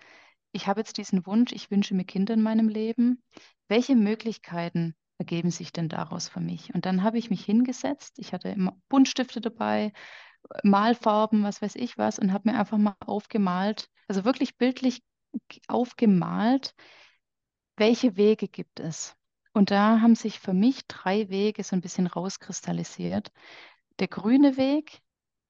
[0.51, 3.23] ich habe jetzt diesen Wunsch, ich wünsche mir Kinder in meinem Leben.
[3.67, 6.73] Welche Möglichkeiten ergeben sich denn daraus für mich?
[6.73, 9.93] Und dann habe ich mich hingesetzt, ich hatte immer Buntstifte dabei,
[10.63, 15.03] Malfarben, was weiß ich was, und habe mir einfach mal aufgemalt, also wirklich bildlich
[15.67, 16.73] aufgemalt,
[17.77, 19.15] welche Wege gibt es.
[19.53, 23.31] Und da haben sich für mich drei Wege so ein bisschen rauskristallisiert.
[23.99, 25.01] Der grüne Weg,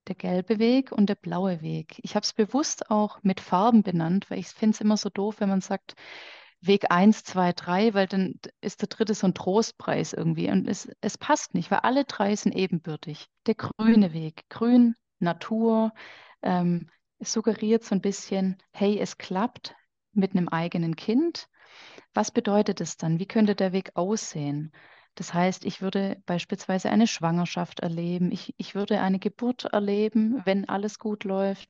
[0.08, 2.00] der gelbe Weg und der blaue Weg.
[2.04, 5.40] Ich habe es bewusst auch mit Farben benannt, weil ich finde es immer so doof,
[5.40, 5.96] wenn man sagt,
[6.62, 10.50] Weg 1, 2, 3, weil dann ist der dritte so ein Trostpreis irgendwie.
[10.50, 13.28] Und es, es passt nicht, weil alle drei sind ebenbürtig.
[13.48, 15.92] Der grüne Weg, grün, Natur,
[16.44, 19.76] ähm, suggeriert so ein bisschen, hey, es klappt
[20.14, 21.48] mit einem eigenen Kind.
[22.14, 23.20] Was bedeutet es dann?
[23.20, 24.72] Wie könnte der Weg aussehen?
[25.16, 30.70] Das heißt, ich würde beispielsweise eine Schwangerschaft erleben, ich, ich würde eine Geburt erleben, wenn
[30.70, 31.70] alles gut läuft.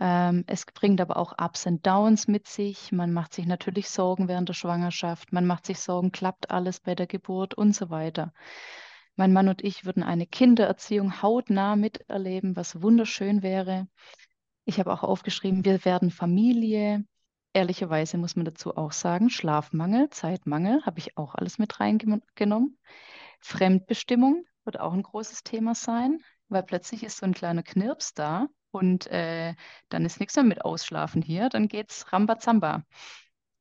[0.00, 2.92] Ähm, es bringt aber auch Ups und Downs mit sich.
[2.92, 6.94] Man macht sich natürlich Sorgen während der Schwangerschaft, man macht sich Sorgen, klappt alles bei
[6.94, 8.32] der Geburt und so weiter.
[9.16, 13.88] Mein Mann und ich würden eine Kindererziehung hautnah miterleben, was wunderschön wäre.
[14.64, 17.04] Ich habe auch aufgeschrieben, wir werden Familie.
[17.54, 22.78] Ehrlicherweise muss man dazu auch sagen, Schlafmangel, Zeitmangel habe ich auch alles mit reingenommen.
[23.38, 28.48] Fremdbestimmung wird auch ein großes Thema sein, weil plötzlich ist so ein kleiner Knirps da
[28.72, 29.54] und äh,
[29.88, 32.82] dann ist nichts mehr mit Ausschlafen hier, dann geht's Rambazamba.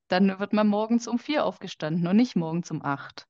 [0.08, 3.27] Dann wird man morgens um vier aufgestanden und nicht morgens um acht.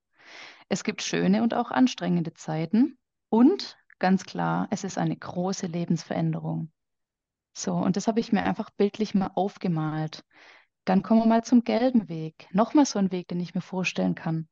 [0.70, 2.96] Es gibt schöne und auch anstrengende Zeiten
[3.28, 6.72] und ganz klar, es ist eine große Lebensveränderung.
[7.54, 10.24] So, und das habe ich mir einfach bildlich mal aufgemalt.
[10.84, 12.48] Dann kommen wir mal zum gelben Weg.
[12.52, 14.48] Nochmal so ein Weg, den ich mir vorstellen kann.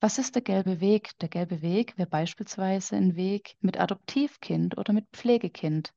[0.00, 1.16] Was ist der gelbe Weg?
[1.20, 5.94] Der gelbe Weg wäre beispielsweise ein Weg mit Adoptivkind oder mit Pflegekind.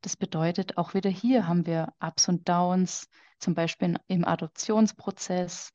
[0.00, 5.72] Das bedeutet, auch wieder hier haben wir Ups und Downs, zum Beispiel im Adoptionsprozess.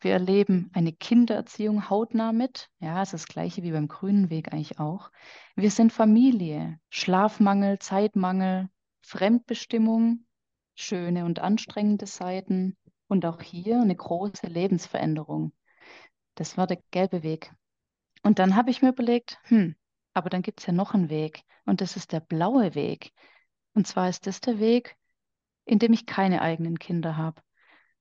[0.00, 2.68] Wir erleben eine Kindererziehung hautnah mit.
[2.80, 5.10] Ja, es ist das gleiche wie beim grünen Weg eigentlich auch.
[5.56, 8.68] Wir sind Familie, Schlafmangel, Zeitmangel,
[9.02, 10.26] Fremdbestimmung,
[10.74, 12.76] schöne und anstrengende Seiten
[13.08, 15.52] und auch hier eine große Lebensveränderung.
[16.34, 17.52] Das war der gelbe Weg.
[18.22, 19.76] Und dann habe ich mir überlegt, hm,
[20.14, 23.12] aber dann gibt es ja noch einen Weg und das ist der blaue Weg.
[23.74, 24.96] Und zwar ist das der Weg,
[25.64, 27.40] in dem ich keine eigenen Kinder habe.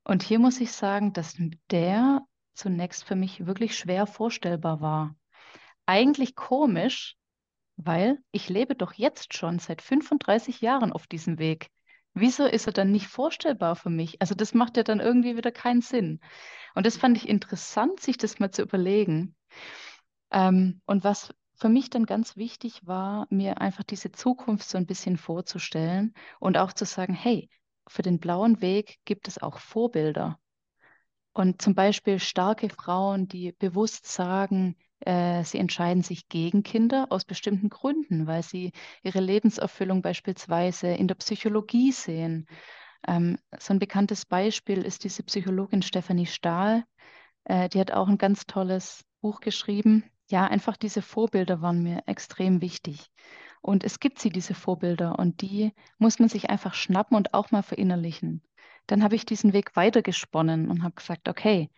[0.03, 1.35] Und hier muss ich sagen, dass
[1.69, 2.21] der
[2.53, 5.15] zunächst für mich wirklich schwer vorstellbar war.
[5.85, 7.15] Eigentlich komisch,
[7.85, 11.69] weil ich lebe doch jetzt schon seit 35 Jahren auf diesem Weg.
[12.13, 14.21] Wieso ist er dann nicht vorstellbar für mich?
[14.21, 16.19] Also das macht ja dann irgendwie wieder keinen Sinn.
[16.75, 19.35] Und das fand ich interessant, sich das mal zu überlegen.
[20.31, 24.87] Ähm, und was für mich dann ganz wichtig war, mir einfach diese Zukunft so ein
[24.87, 27.49] bisschen vorzustellen und auch zu sagen, hey,
[27.87, 30.39] für den blauen Weg gibt es auch Vorbilder.
[31.33, 37.69] Und zum Beispiel starke Frauen, die bewusst sagen, sie entscheiden sich gegen Kinder aus bestimmten
[37.69, 42.47] Gründen, weil sie ihre Lebenserfüllung beispielsweise in der Psychologie sehen.
[43.07, 46.83] Ähm, so ein bekanntes Beispiel ist diese Psychologin Stephanie Stahl.
[47.45, 50.03] Äh, die hat auch ein ganz tolles Buch geschrieben.
[50.29, 53.11] Ja, einfach diese Vorbilder waren mir extrem wichtig.
[53.61, 57.51] Und es gibt sie, diese Vorbilder, und die muss man sich einfach schnappen und auch
[57.51, 58.41] mal verinnerlichen.
[58.87, 61.69] Dann habe ich diesen Weg weitergesponnen und habe gesagt, okay,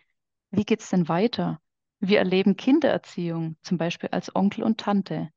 [0.50, 1.60] wie geht es denn weiter?
[2.06, 5.30] Wir erleben Kindererziehung, zum Beispiel als Onkel und Tante.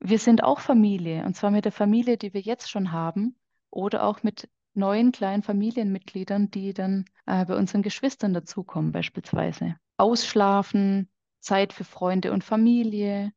[0.00, 3.36] Wir sind auch Familie, und zwar mit der Familie, die wir jetzt schon haben,
[3.70, 9.76] oder auch mit neuen kleinen Familienmitgliedern, die dann äh, bei unseren Geschwistern dazukommen, beispielsweise.
[9.96, 11.08] Ausschlafen,
[11.40, 13.32] Zeit für Freunde und Familie,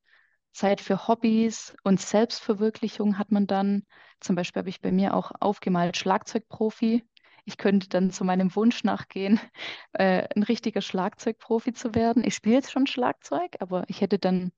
[0.51, 3.83] Zeit für Hobbys und Selbstverwirklichung hat man dann.
[4.19, 7.05] Zum Beispiel habe ich bei mir auch aufgemalt Schlagzeugprofi.
[7.45, 9.39] Ich könnte dann zu meinem Wunsch nachgehen,
[9.93, 12.23] äh, ein richtiger Schlagzeugprofi zu werden.
[12.25, 14.51] Ich spiele jetzt schon Schlagzeug, aber ich hätte dann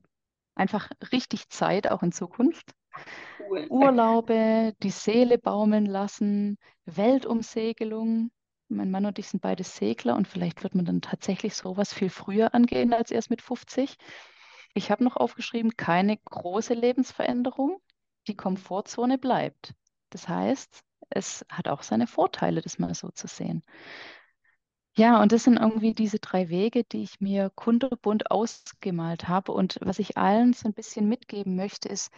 [0.55, 2.73] einfach richtig Zeit auch in Zukunft.
[3.39, 3.67] Cool.
[3.69, 8.31] Urlaube, die Seele baumeln lassen, Weltumsegelung.
[8.69, 12.09] Mein Mann und ich sind beide Segler und vielleicht wird man dann tatsächlich sowas viel
[12.09, 13.95] früher angehen als erst mit 50.
[14.73, 17.81] Ich habe noch aufgeschrieben, keine große Lebensveränderung.
[18.27, 19.73] Die Komfortzone bleibt.
[20.09, 23.63] Das heißt, es hat auch seine Vorteile, das mal so zu sehen.
[24.95, 29.51] Ja, und das sind irgendwie diese drei Wege, die ich mir kunterbunt ausgemalt habe.
[29.51, 32.11] Und was ich allen so ein bisschen mitgeben möchte, ist,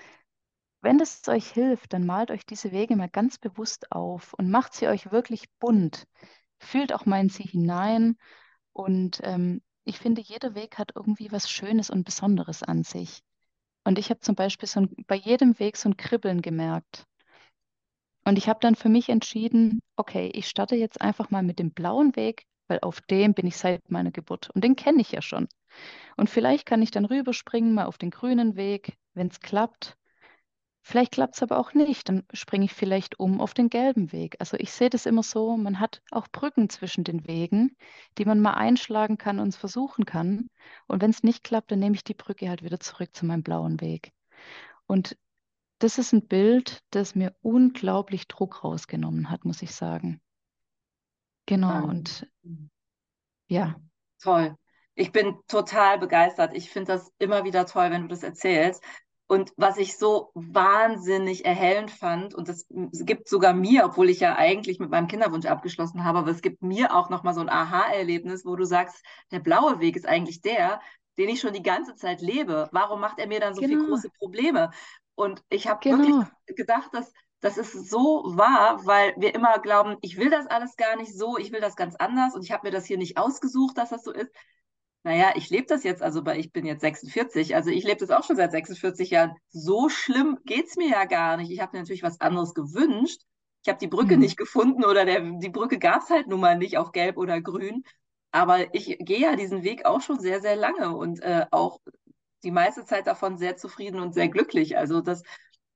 [0.82, 4.74] wenn es euch hilft, dann malt euch diese Wege mal ganz bewusst auf und macht
[4.74, 6.08] sie euch wirklich bunt.
[6.60, 8.18] Fühlt auch mal in sie hinein
[8.74, 13.22] und ähm, ich finde, jeder Weg hat irgendwie was Schönes und Besonderes an sich.
[13.84, 17.06] Und ich habe zum Beispiel so ein, bei jedem Weg so ein Kribbeln gemerkt.
[18.30, 21.72] Und ich habe dann für mich entschieden, okay, ich starte jetzt einfach mal mit dem
[21.72, 25.24] blauen Weg, weil auf dem bin ich seit meiner Geburt und den kenne ich ja
[25.24, 25.48] schon.
[26.15, 29.98] Und vielleicht kann ich dann rüberspringen, mal auf den grünen Weg, wenn es klappt.
[30.84, 34.36] Vielleicht klappt es aber auch nicht, dann springe ich vielleicht um auf den gelben Weg.
[34.38, 37.76] Also ich sehe das immer so, man hat auch Brücken zwischen den Wegen,
[38.20, 40.52] die man mal einschlagen kann und versuchen kann.
[40.86, 43.42] Und wenn es nicht klappt, dann nehme ich die Brücke halt wieder zurück zu meinem
[43.42, 44.12] blauen Weg.
[44.86, 45.18] Und
[45.80, 50.22] das ist ein Bild, das mir unglaublich Druck rausgenommen hat, muss ich sagen.
[51.46, 52.30] Genau, und
[53.48, 53.76] Ja.
[54.22, 54.56] Toll.
[54.94, 56.54] Ich bin total begeistert.
[56.54, 58.84] Ich finde das immer wieder toll, wenn du das erzählst.
[59.28, 64.36] Und was ich so wahnsinnig erhellend fand, und das gibt sogar mir, obwohl ich ja
[64.36, 68.44] eigentlich mit meinem Kinderwunsch abgeschlossen habe, aber es gibt mir auch nochmal so ein Aha-Erlebnis,
[68.44, 70.82] wo du sagst, der blaue Weg ist eigentlich der,
[71.20, 72.70] den ich schon die ganze Zeit lebe.
[72.72, 73.76] Warum macht er mir dann so genau.
[73.76, 74.72] viele große Probleme?
[75.20, 75.98] Und ich habe genau.
[75.98, 80.78] wirklich gedacht, dass das ist so wahr, weil wir immer glauben, ich will das alles
[80.78, 83.18] gar nicht so, ich will das ganz anders und ich habe mir das hier nicht
[83.18, 84.32] ausgesucht, dass das so ist.
[85.04, 88.24] Naja, ich lebe das jetzt, also ich bin jetzt 46, also ich lebe das auch
[88.24, 89.36] schon seit 46 Jahren.
[89.50, 91.52] So schlimm geht es mir ja gar nicht.
[91.52, 93.22] Ich habe mir natürlich was anderes gewünscht.
[93.64, 94.22] Ich habe die Brücke mhm.
[94.22, 97.42] nicht gefunden oder der, die Brücke gab es halt nun mal nicht auf Gelb oder
[97.42, 97.84] Grün.
[98.32, 101.80] Aber ich gehe ja diesen Weg auch schon sehr, sehr lange und äh, auch
[102.43, 104.78] die meiste Zeit davon sehr zufrieden und sehr glücklich.
[104.78, 105.23] Also das,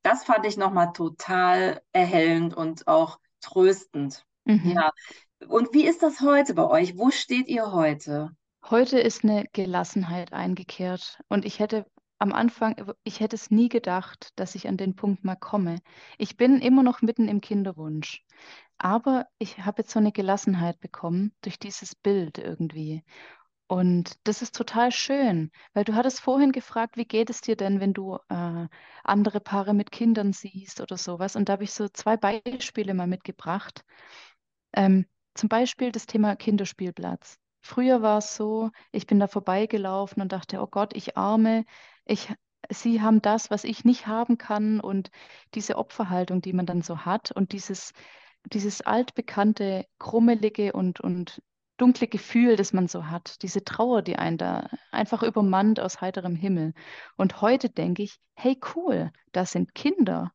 [0.01, 4.25] das fand ich nochmal total erhellend und auch tröstend.
[4.45, 4.71] Mhm.
[4.75, 4.91] Ja.
[5.47, 6.97] Und wie ist das heute bei euch?
[6.97, 8.31] Wo steht ihr heute?
[8.69, 11.85] Heute ist eine Gelassenheit eingekehrt und ich hätte
[12.17, 15.79] am Anfang, ich hätte es nie gedacht, dass ich an den Punkt mal komme.
[16.17, 18.23] Ich bin immer noch mitten im Kinderwunsch,
[18.77, 23.03] aber ich habe jetzt so eine Gelassenheit bekommen durch dieses Bild irgendwie.
[23.73, 27.79] Und das ist total schön, weil du hattest vorhin gefragt, wie geht es dir denn,
[27.79, 28.67] wenn du äh,
[29.03, 31.35] andere Paare mit Kindern siehst oder sowas.
[31.35, 33.83] Und da habe ich so zwei Beispiele mal mitgebracht.
[34.73, 37.39] Ähm, zum Beispiel das Thema Kinderspielplatz.
[37.61, 41.65] Früher war es so, ich bin da vorbeigelaufen und dachte, oh Gott, ich arme,
[42.05, 42.31] ich,
[42.69, 45.09] sie haben das, was ich nicht haben kann und
[45.55, 47.93] diese Opferhaltung, die man dann so hat und dieses,
[48.45, 51.41] dieses altbekannte, krummelige und, und
[51.77, 56.35] dunkle Gefühl, das man so hat, diese Trauer, die einen da einfach übermannt aus heiterem
[56.35, 56.73] Himmel.
[57.17, 60.31] Und heute denke ich, hey cool, da sind Kinder,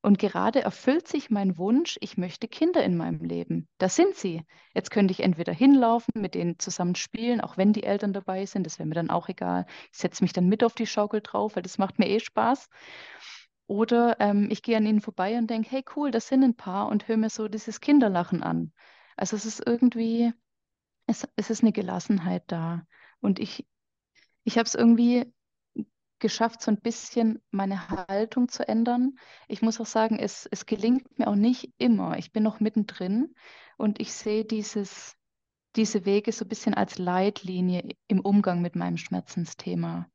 [0.00, 3.68] und gerade erfüllt sich mein Wunsch, ich möchte Kinder in meinem Leben.
[3.78, 4.44] Da sind sie.
[4.72, 8.64] Jetzt könnte ich entweder hinlaufen, mit denen zusammen spielen, auch wenn die Eltern dabei sind,
[8.64, 9.66] das wäre mir dann auch egal.
[9.92, 12.68] Ich setze mich dann mit auf die Schaukel drauf, weil das macht mir eh Spaß.
[13.66, 16.88] Oder ähm, ich gehe an ihnen vorbei und denke, hey cool, das sind ein Paar
[16.88, 18.72] und höre mir so dieses Kinderlachen an.
[19.16, 20.32] Also es ist irgendwie,
[21.08, 22.86] es, es ist eine Gelassenheit da.
[23.20, 23.66] Und ich,
[24.44, 25.32] ich habe es irgendwie
[26.20, 29.18] geschafft, so ein bisschen meine Haltung zu ändern.
[29.48, 32.18] Ich muss auch sagen, es, es gelingt mir auch nicht immer.
[32.18, 33.34] Ich bin noch mittendrin
[33.76, 35.16] und ich sehe dieses,
[35.76, 40.08] diese Wege so ein bisschen als Leitlinie im Umgang mit meinem Schmerzensthema.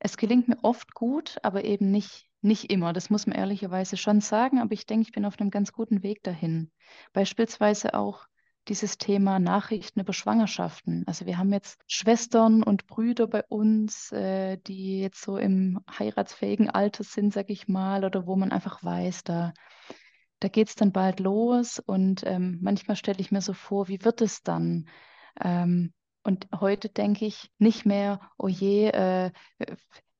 [0.00, 2.92] Es gelingt mir oft gut, aber eben nicht, nicht immer.
[2.92, 6.02] Das muss man ehrlicherweise schon sagen, aber ich denke, ich bin auf einem ganz guten
[6.02, 6.72] Weg dahin.
[7.12, 8.26] Beispielsweise auch
[8.68, 11.04] dieses Thema Nachrichten über Schwangerschaften.
[11.06, 16.68] Also wir haben jetzt Schwestern und Brüder bei uns, äh, die jetzt so im heiratsfähigen
[16.68, 19.52] Alter sind, sag ich mal, oder wo man einfach weiß, da,
[20.40, 21.78] da geht es dann bald los.
[21.78, 24.88] Und ähm, manchmal stelle ich mir so vor, wie wird es dann?
[25.40, 29.30] Ähm, und heute denke ich nicht mehr, oh je, äh,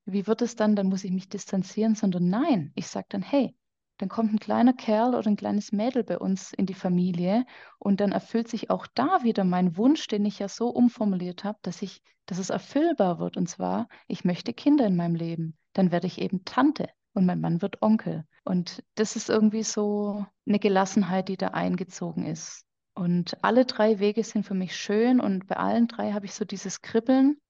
[0.07, 0.75] wie wird es dann?
[0.75, 3.55] Dann muss ich mich distanzieren, sondern nein, ich sage dann, hey,
[3.99, 7.45] dann kommt ein kleiner Kerl oder ein kleines Mädel bei uns in die Familie
[7.79, 11.59] und dann erfüllt sich auch da wieder mein Wunsch, den ich ja so umformuliert habe,
[11.63, 13.37] dass ich, dass es erfüllbar wird.
[13.37, 15.57] Und zwar, ich möchte Kinder in meinem Leben.
[15.73, 18.25] Dann werde ich eben Tante und mein Mann wird Onkel.
[18.45, 22.65] Und das ist irgendwie so eine Gelassenheit, die da eingezogen ist.
[22.95, 26.45] Und alle drei Wege sind für mich schön und bei allen drei habe ich so
[26.45, 27.41] dieses Kribbeln.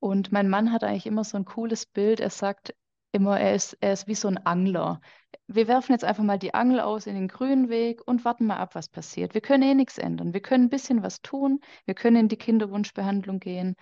[0.00, 2.20] Und mein Mann hat eigentlich immer so ein cooles Bild.
[2.20, 2.74] Er sagt,
[3.18, 5.00] immer, er ist, er ist wie so ein Angler.
[5.46, 8.56] Wir werfen jetzt einfach mal die Angel aus in den grünen Weg und warten mal
[8.56, 9.34] ab, was passiert.
[9.34, 10.32] Wir können eh nichts ändern.
[10.32, 11.60] Wir können ein bisschen was tun.
[11.84, 13.76] Wir können in die Kinderwunschbehandlung gehen.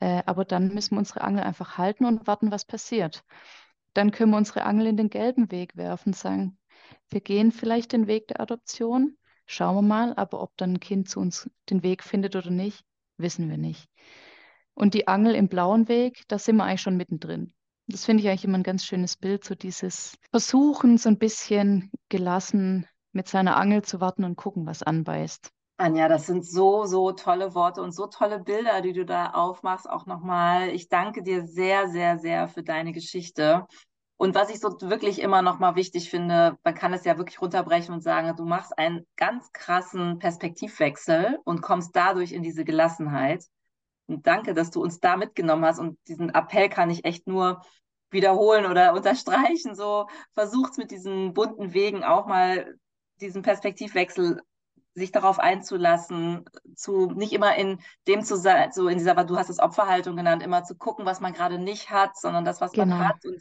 [0.00, 3.24] Äh, aber dann müssen wir unsere Angel einfach halten und warten, was passiert.
[3.94, 6.58] Dann können wir unsere Angel in den gelben Weg werfen und sagen,
[7.10, 9.16] wir gehen vielleicht den Weg der Adoption.
[9.46, 12.84] Schauen wir mal, aber ob dann ein Kind zu uns den Weg findet oder nicht,
[13.16, 13.88] wissen wir nicht.
[14.74, 17.52] Und die Angel im blauen Weg, da sind wir eigentlich schon mittendrin.
[17.90, 21.90] Das finde ich eigentlich immer ein ganz schönes Bild, so dieses Versuchen, so ein bisschen
[22.10, 25.50] gelassen mit seiner Angel zu warten und gucken, was anbeißt.
[25.78, 29.88] Anja, das sind so, so tolle Worte und so tolle Bilder, die du da aufmachst,
[29.88, 30.68] auch nochmal.
[30.70, 33.66] Ich danke dir sehr, sehr, sehr für deine Geschichte.
[34.18, 37.94] Und was ich so wirklich immer nochmal wichtig finde, man kann es ja wirklich runterbrechen
[37.94, 43.44] und sagen, du machst einen ganz krassen Perspektivwechsel und kommst dadurch in diese Gelassenheit.
[44.08, 45.78] Und danke, dass du uns da mitgenommen hast.
[45.78, 47.62] Und diesen Appell kann ich echt nur
[48.10, 49.74] wiederholen oder unterstreichen.
[49.74, 52.74] So versucht mit diesen bunten Wegen auch mal
[53.20, 54.40] diesen Perspektivwechsel
[54.94, 56.44] sich darauf einzulassen,
[56.74, 60.42] zu nicht immer in dem zu sein, so in dieser, du hast es Opferhaltung genannt,
[60.42, 62.96] immer zu gucken, was man gerade nicht hat, sondern das, was genau.
[62.96, 63.24] man hat.
[63.24, 63.40] Und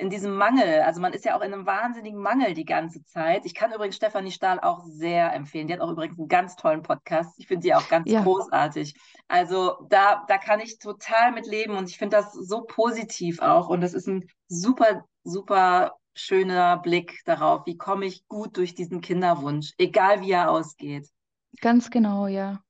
[0.00, 0.80] in diesem Mangel.
[0.80, 3.44] Also man ist ja auch in einem wahnsinnigen Mangel die ganze Zeit.
[3.44, 5.66] Ich kann übrigens Stefanie Stahl auch sehr empfehlen.
[5.66, 7.34] Die hat auch übrigens einen ganz tollen Podcast.
[7.38, 8.22] Ich finde sie auch ganz ja.
[8.22, 8.94] großartig.
[9.28, 13.68] Also da, da kann ich total mit leben und ich finde das so positiv auch.
[13.68, 19.02] Und das ist ein super, super schöner Blick darauf, wie komme ich gut durch diesen
[19.02, 21.08] Kinderwunsch, egal wie er ausgeht.
[21.60, 22.62] Ganz genau, ja.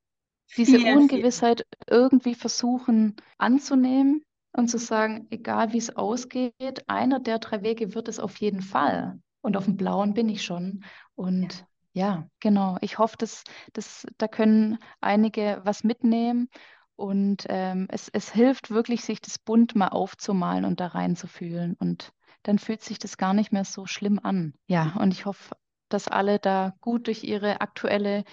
[0.56, 2.00] Diese vielen, Ungewissheit vielen.
[2.00, 8.08] irgendwie versuchen anzunehmen und zu sagen, egal wie es ausgeht, einer der drei Wege wird
[8.08, 9.20] es auf jeden Fall.
[9.42, 10.84] Und auf dem blauen bin ich schon.
[11.14, 12.76] Und ja, ja genau.
[12.80, 16.48] Ich hoffe, dass, dass da können einige was mitnehmen.
[16.96, 21.74] Und ähm, es, es hilft wirklich, sich das bunt mal aufzumalen und da reinzufühlen.
[21.78, 24.54] Und dann fühlt sich das gar nicht mehr so schlimm an.
[24.66, 25.56] Ja, und ich hoffe,
[25.88, 28.24] dass alle da gut durch ihre aktuelle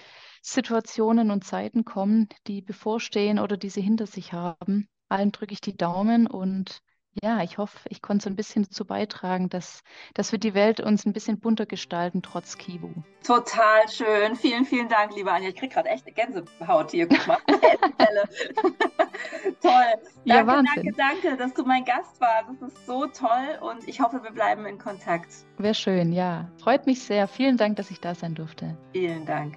[0.42, 4.88] Situationen und Zeiten kommen, die bevorstehen oder die sie hinter sich haben.
[5.08, 6.82] Allen drücke ich die Daumen und
[7.22, 9.82] ja, ich hoffe, ich konnte so ein bisschen dazu beitragen, dass,
[10.14, 12.90] dass wir die Welt uns ein bisschen bunter gestalten, trotz Kibu.
[13.26, 14.36] Total schön.
[14.36, 15.48] Vielen, vielen Dank, liebe Anja.
[15.48, 17.08] Ich kriege gerade echt eine Gänsehaut hier.
[17.08, 17.38] Guck mal.
[19.60, 19.72] toll.
[20.24, 22.50] Danke, ja, danke, danke, dass du mein Gast warst.
[22.60, 25.32] Das ist so toll und ich hoffe, wir bleiben in Kontakt.
[25.56, 26.48] Wäre schön, ja.
[26.58, 27.26] Freut mich sehr.
[27.26, 28.76] Vielen Dank, dass ich da sein durfte.
[28.92, 29.56] Vielen Dank.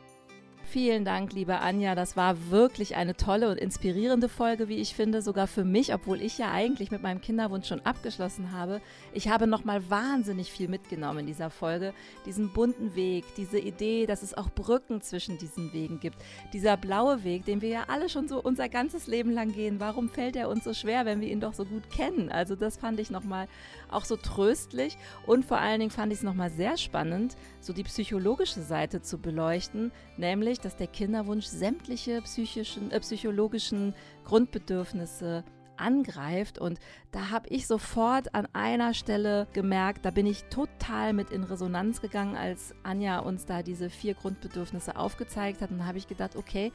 [0.71, 1.95] Vielen Dank, liebe Anja.
[1.95, 6.21] Das war wirklich eine tolle und inspirierende Folge, wie ich finde, sogar für mich, obwohl
[6.21, 8.79] ich ja eigentlich mit meinem Kinderwunsch schon abgeschlossen habe.
[9.11, 11.93] Ich habe noch mal wahnsinnig viel mitgenommen in dieser Folge,
[12.25, 16.15] diesen bunten Weg, diese Idee, dass es auch Brücken zwischen diesen Wegen gibt.
[16.53, 19.81] Dieser blaue Weg, den wir ja alle schon so unser ganzes Leben lang gehen.
[19.81, 22.31] Warum fällt er uns so schwer, wenn wir ihn doch so gut kennen?
[22.31, 23.49] Also das fand ich noch mal
[23.89, 24.97] auch so tröstlich
[25.27, 29.01] und vor allen Dingen fand ich es noch mal sehr spannend, so die psychologische Seite
[29.01, 33.93] zu beleuchten, nämlich dass der Kinderwunsch sämtliche psychischen, äh, psychologischen
[34.25, 35.43] Grundbedürfnisse
[35.77, 36.59] angreift.
[36.59, 36.79] Und
[37.11, 42.01] da habe ich sofort an einer Stelle gemerkt, da bin ich total mit in Resonanz
[42.01, 45.71] gegangen, als Anja uns da diese vier Grundbedürfnisse aufgezeigt hat.
[45.71, 46.71] Und habe ich gedacht, okay,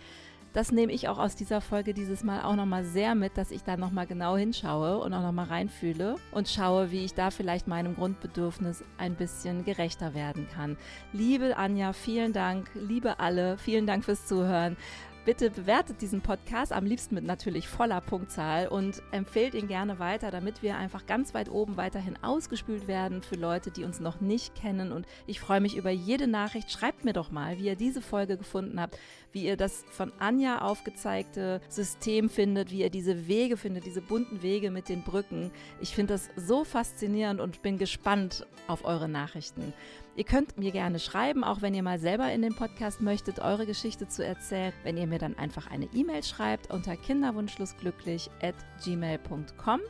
[0.56, 3.62] das nehme ich auch aus dieser Folge dieses Mal auch nochmal sehr mit, dass ich
[3.62, 7.94] da nochmal genau hinschaue und auch nochmal reinfühle und schaue, wie ich da vielleicht meinem
[7.94, 10.78] Grundbedürfnis ein bisschen gerechter werden kann.
[11.12, 12.70] Liebe Anja, vielen Dank.
[12.74, 14.78] Liebe alle, vielen Dank fürs Zuhören.
[15.26, 20.30] Bitte bewertet diesen Podcast am liebsten mit natürlich voller Punktzahl und empfehlt ihn gerne weiter,
[20.30, 24.54] damit wir einfach ganz weit oben weiterhin ausgespült werden für Leute, die uns noch nicht
[24.54, 24.92] kennen.
[24.92, 26.70] Und ich freue mich über jede Nachricht.
[26.70, 28.96] Schreibt mir doch mal, wie ihr diese Folge gefunden habt,
[29.36, 34.40] wie ihr das von Anja aufgezeigte System findet, wie ihr diese Wege findet, diese bunten
[34.40, 35.50] Wege mit den Brücken.
[35.78, 39.74] Ich finde das so faszinierend und bin gespannt auf eure Nachrichten.
[40.16, 43.66] Ihr könnt mir gerne schreiben, auch wenn ihr mal selber in den Podcast möchtet, eure
[43.66, 49.80] Geschichte zu erzählen, wenn ihr mir dann einfach eine E-Mail schreibt unter kinderwunschlosglücklich at gmail.com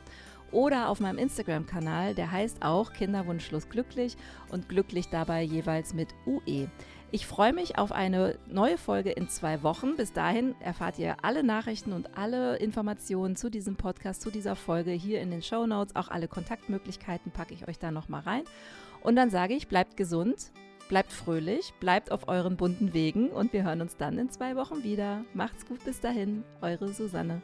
[0.51, 3.67] oder auf meinem Instagram-Kanal, der heißt auch Kinderwunschlos
[4.49, 6.67] und glücklich dabei jeweils mit UE.
[7.09, 9.95] Ich freue mich auf eine neue Folge in zwei Wochen.
[9.95, 14.91] Bis dahin erfahrt ihr alle Nachrichten und alle Informationen zu diesem Podcast, zu dieser Folge
[14.91, 15.95] hier in den Show Notes.
[15.95, 18.43] Auch alle Kontaktmöglichkeiten packe ich euch da nochmal rein.
[19.01, 20.51] Und dann sage ich, bleibt gesund,
[20.89, 24.83] bleibt fröhlich, bleibt auf euren bunten Wegen und wir hören uns dann in zwei Wochen
[24.83, 25.23] wieder.
[25.33, 27.41] Macht's gut bis dahin, eure Susanne.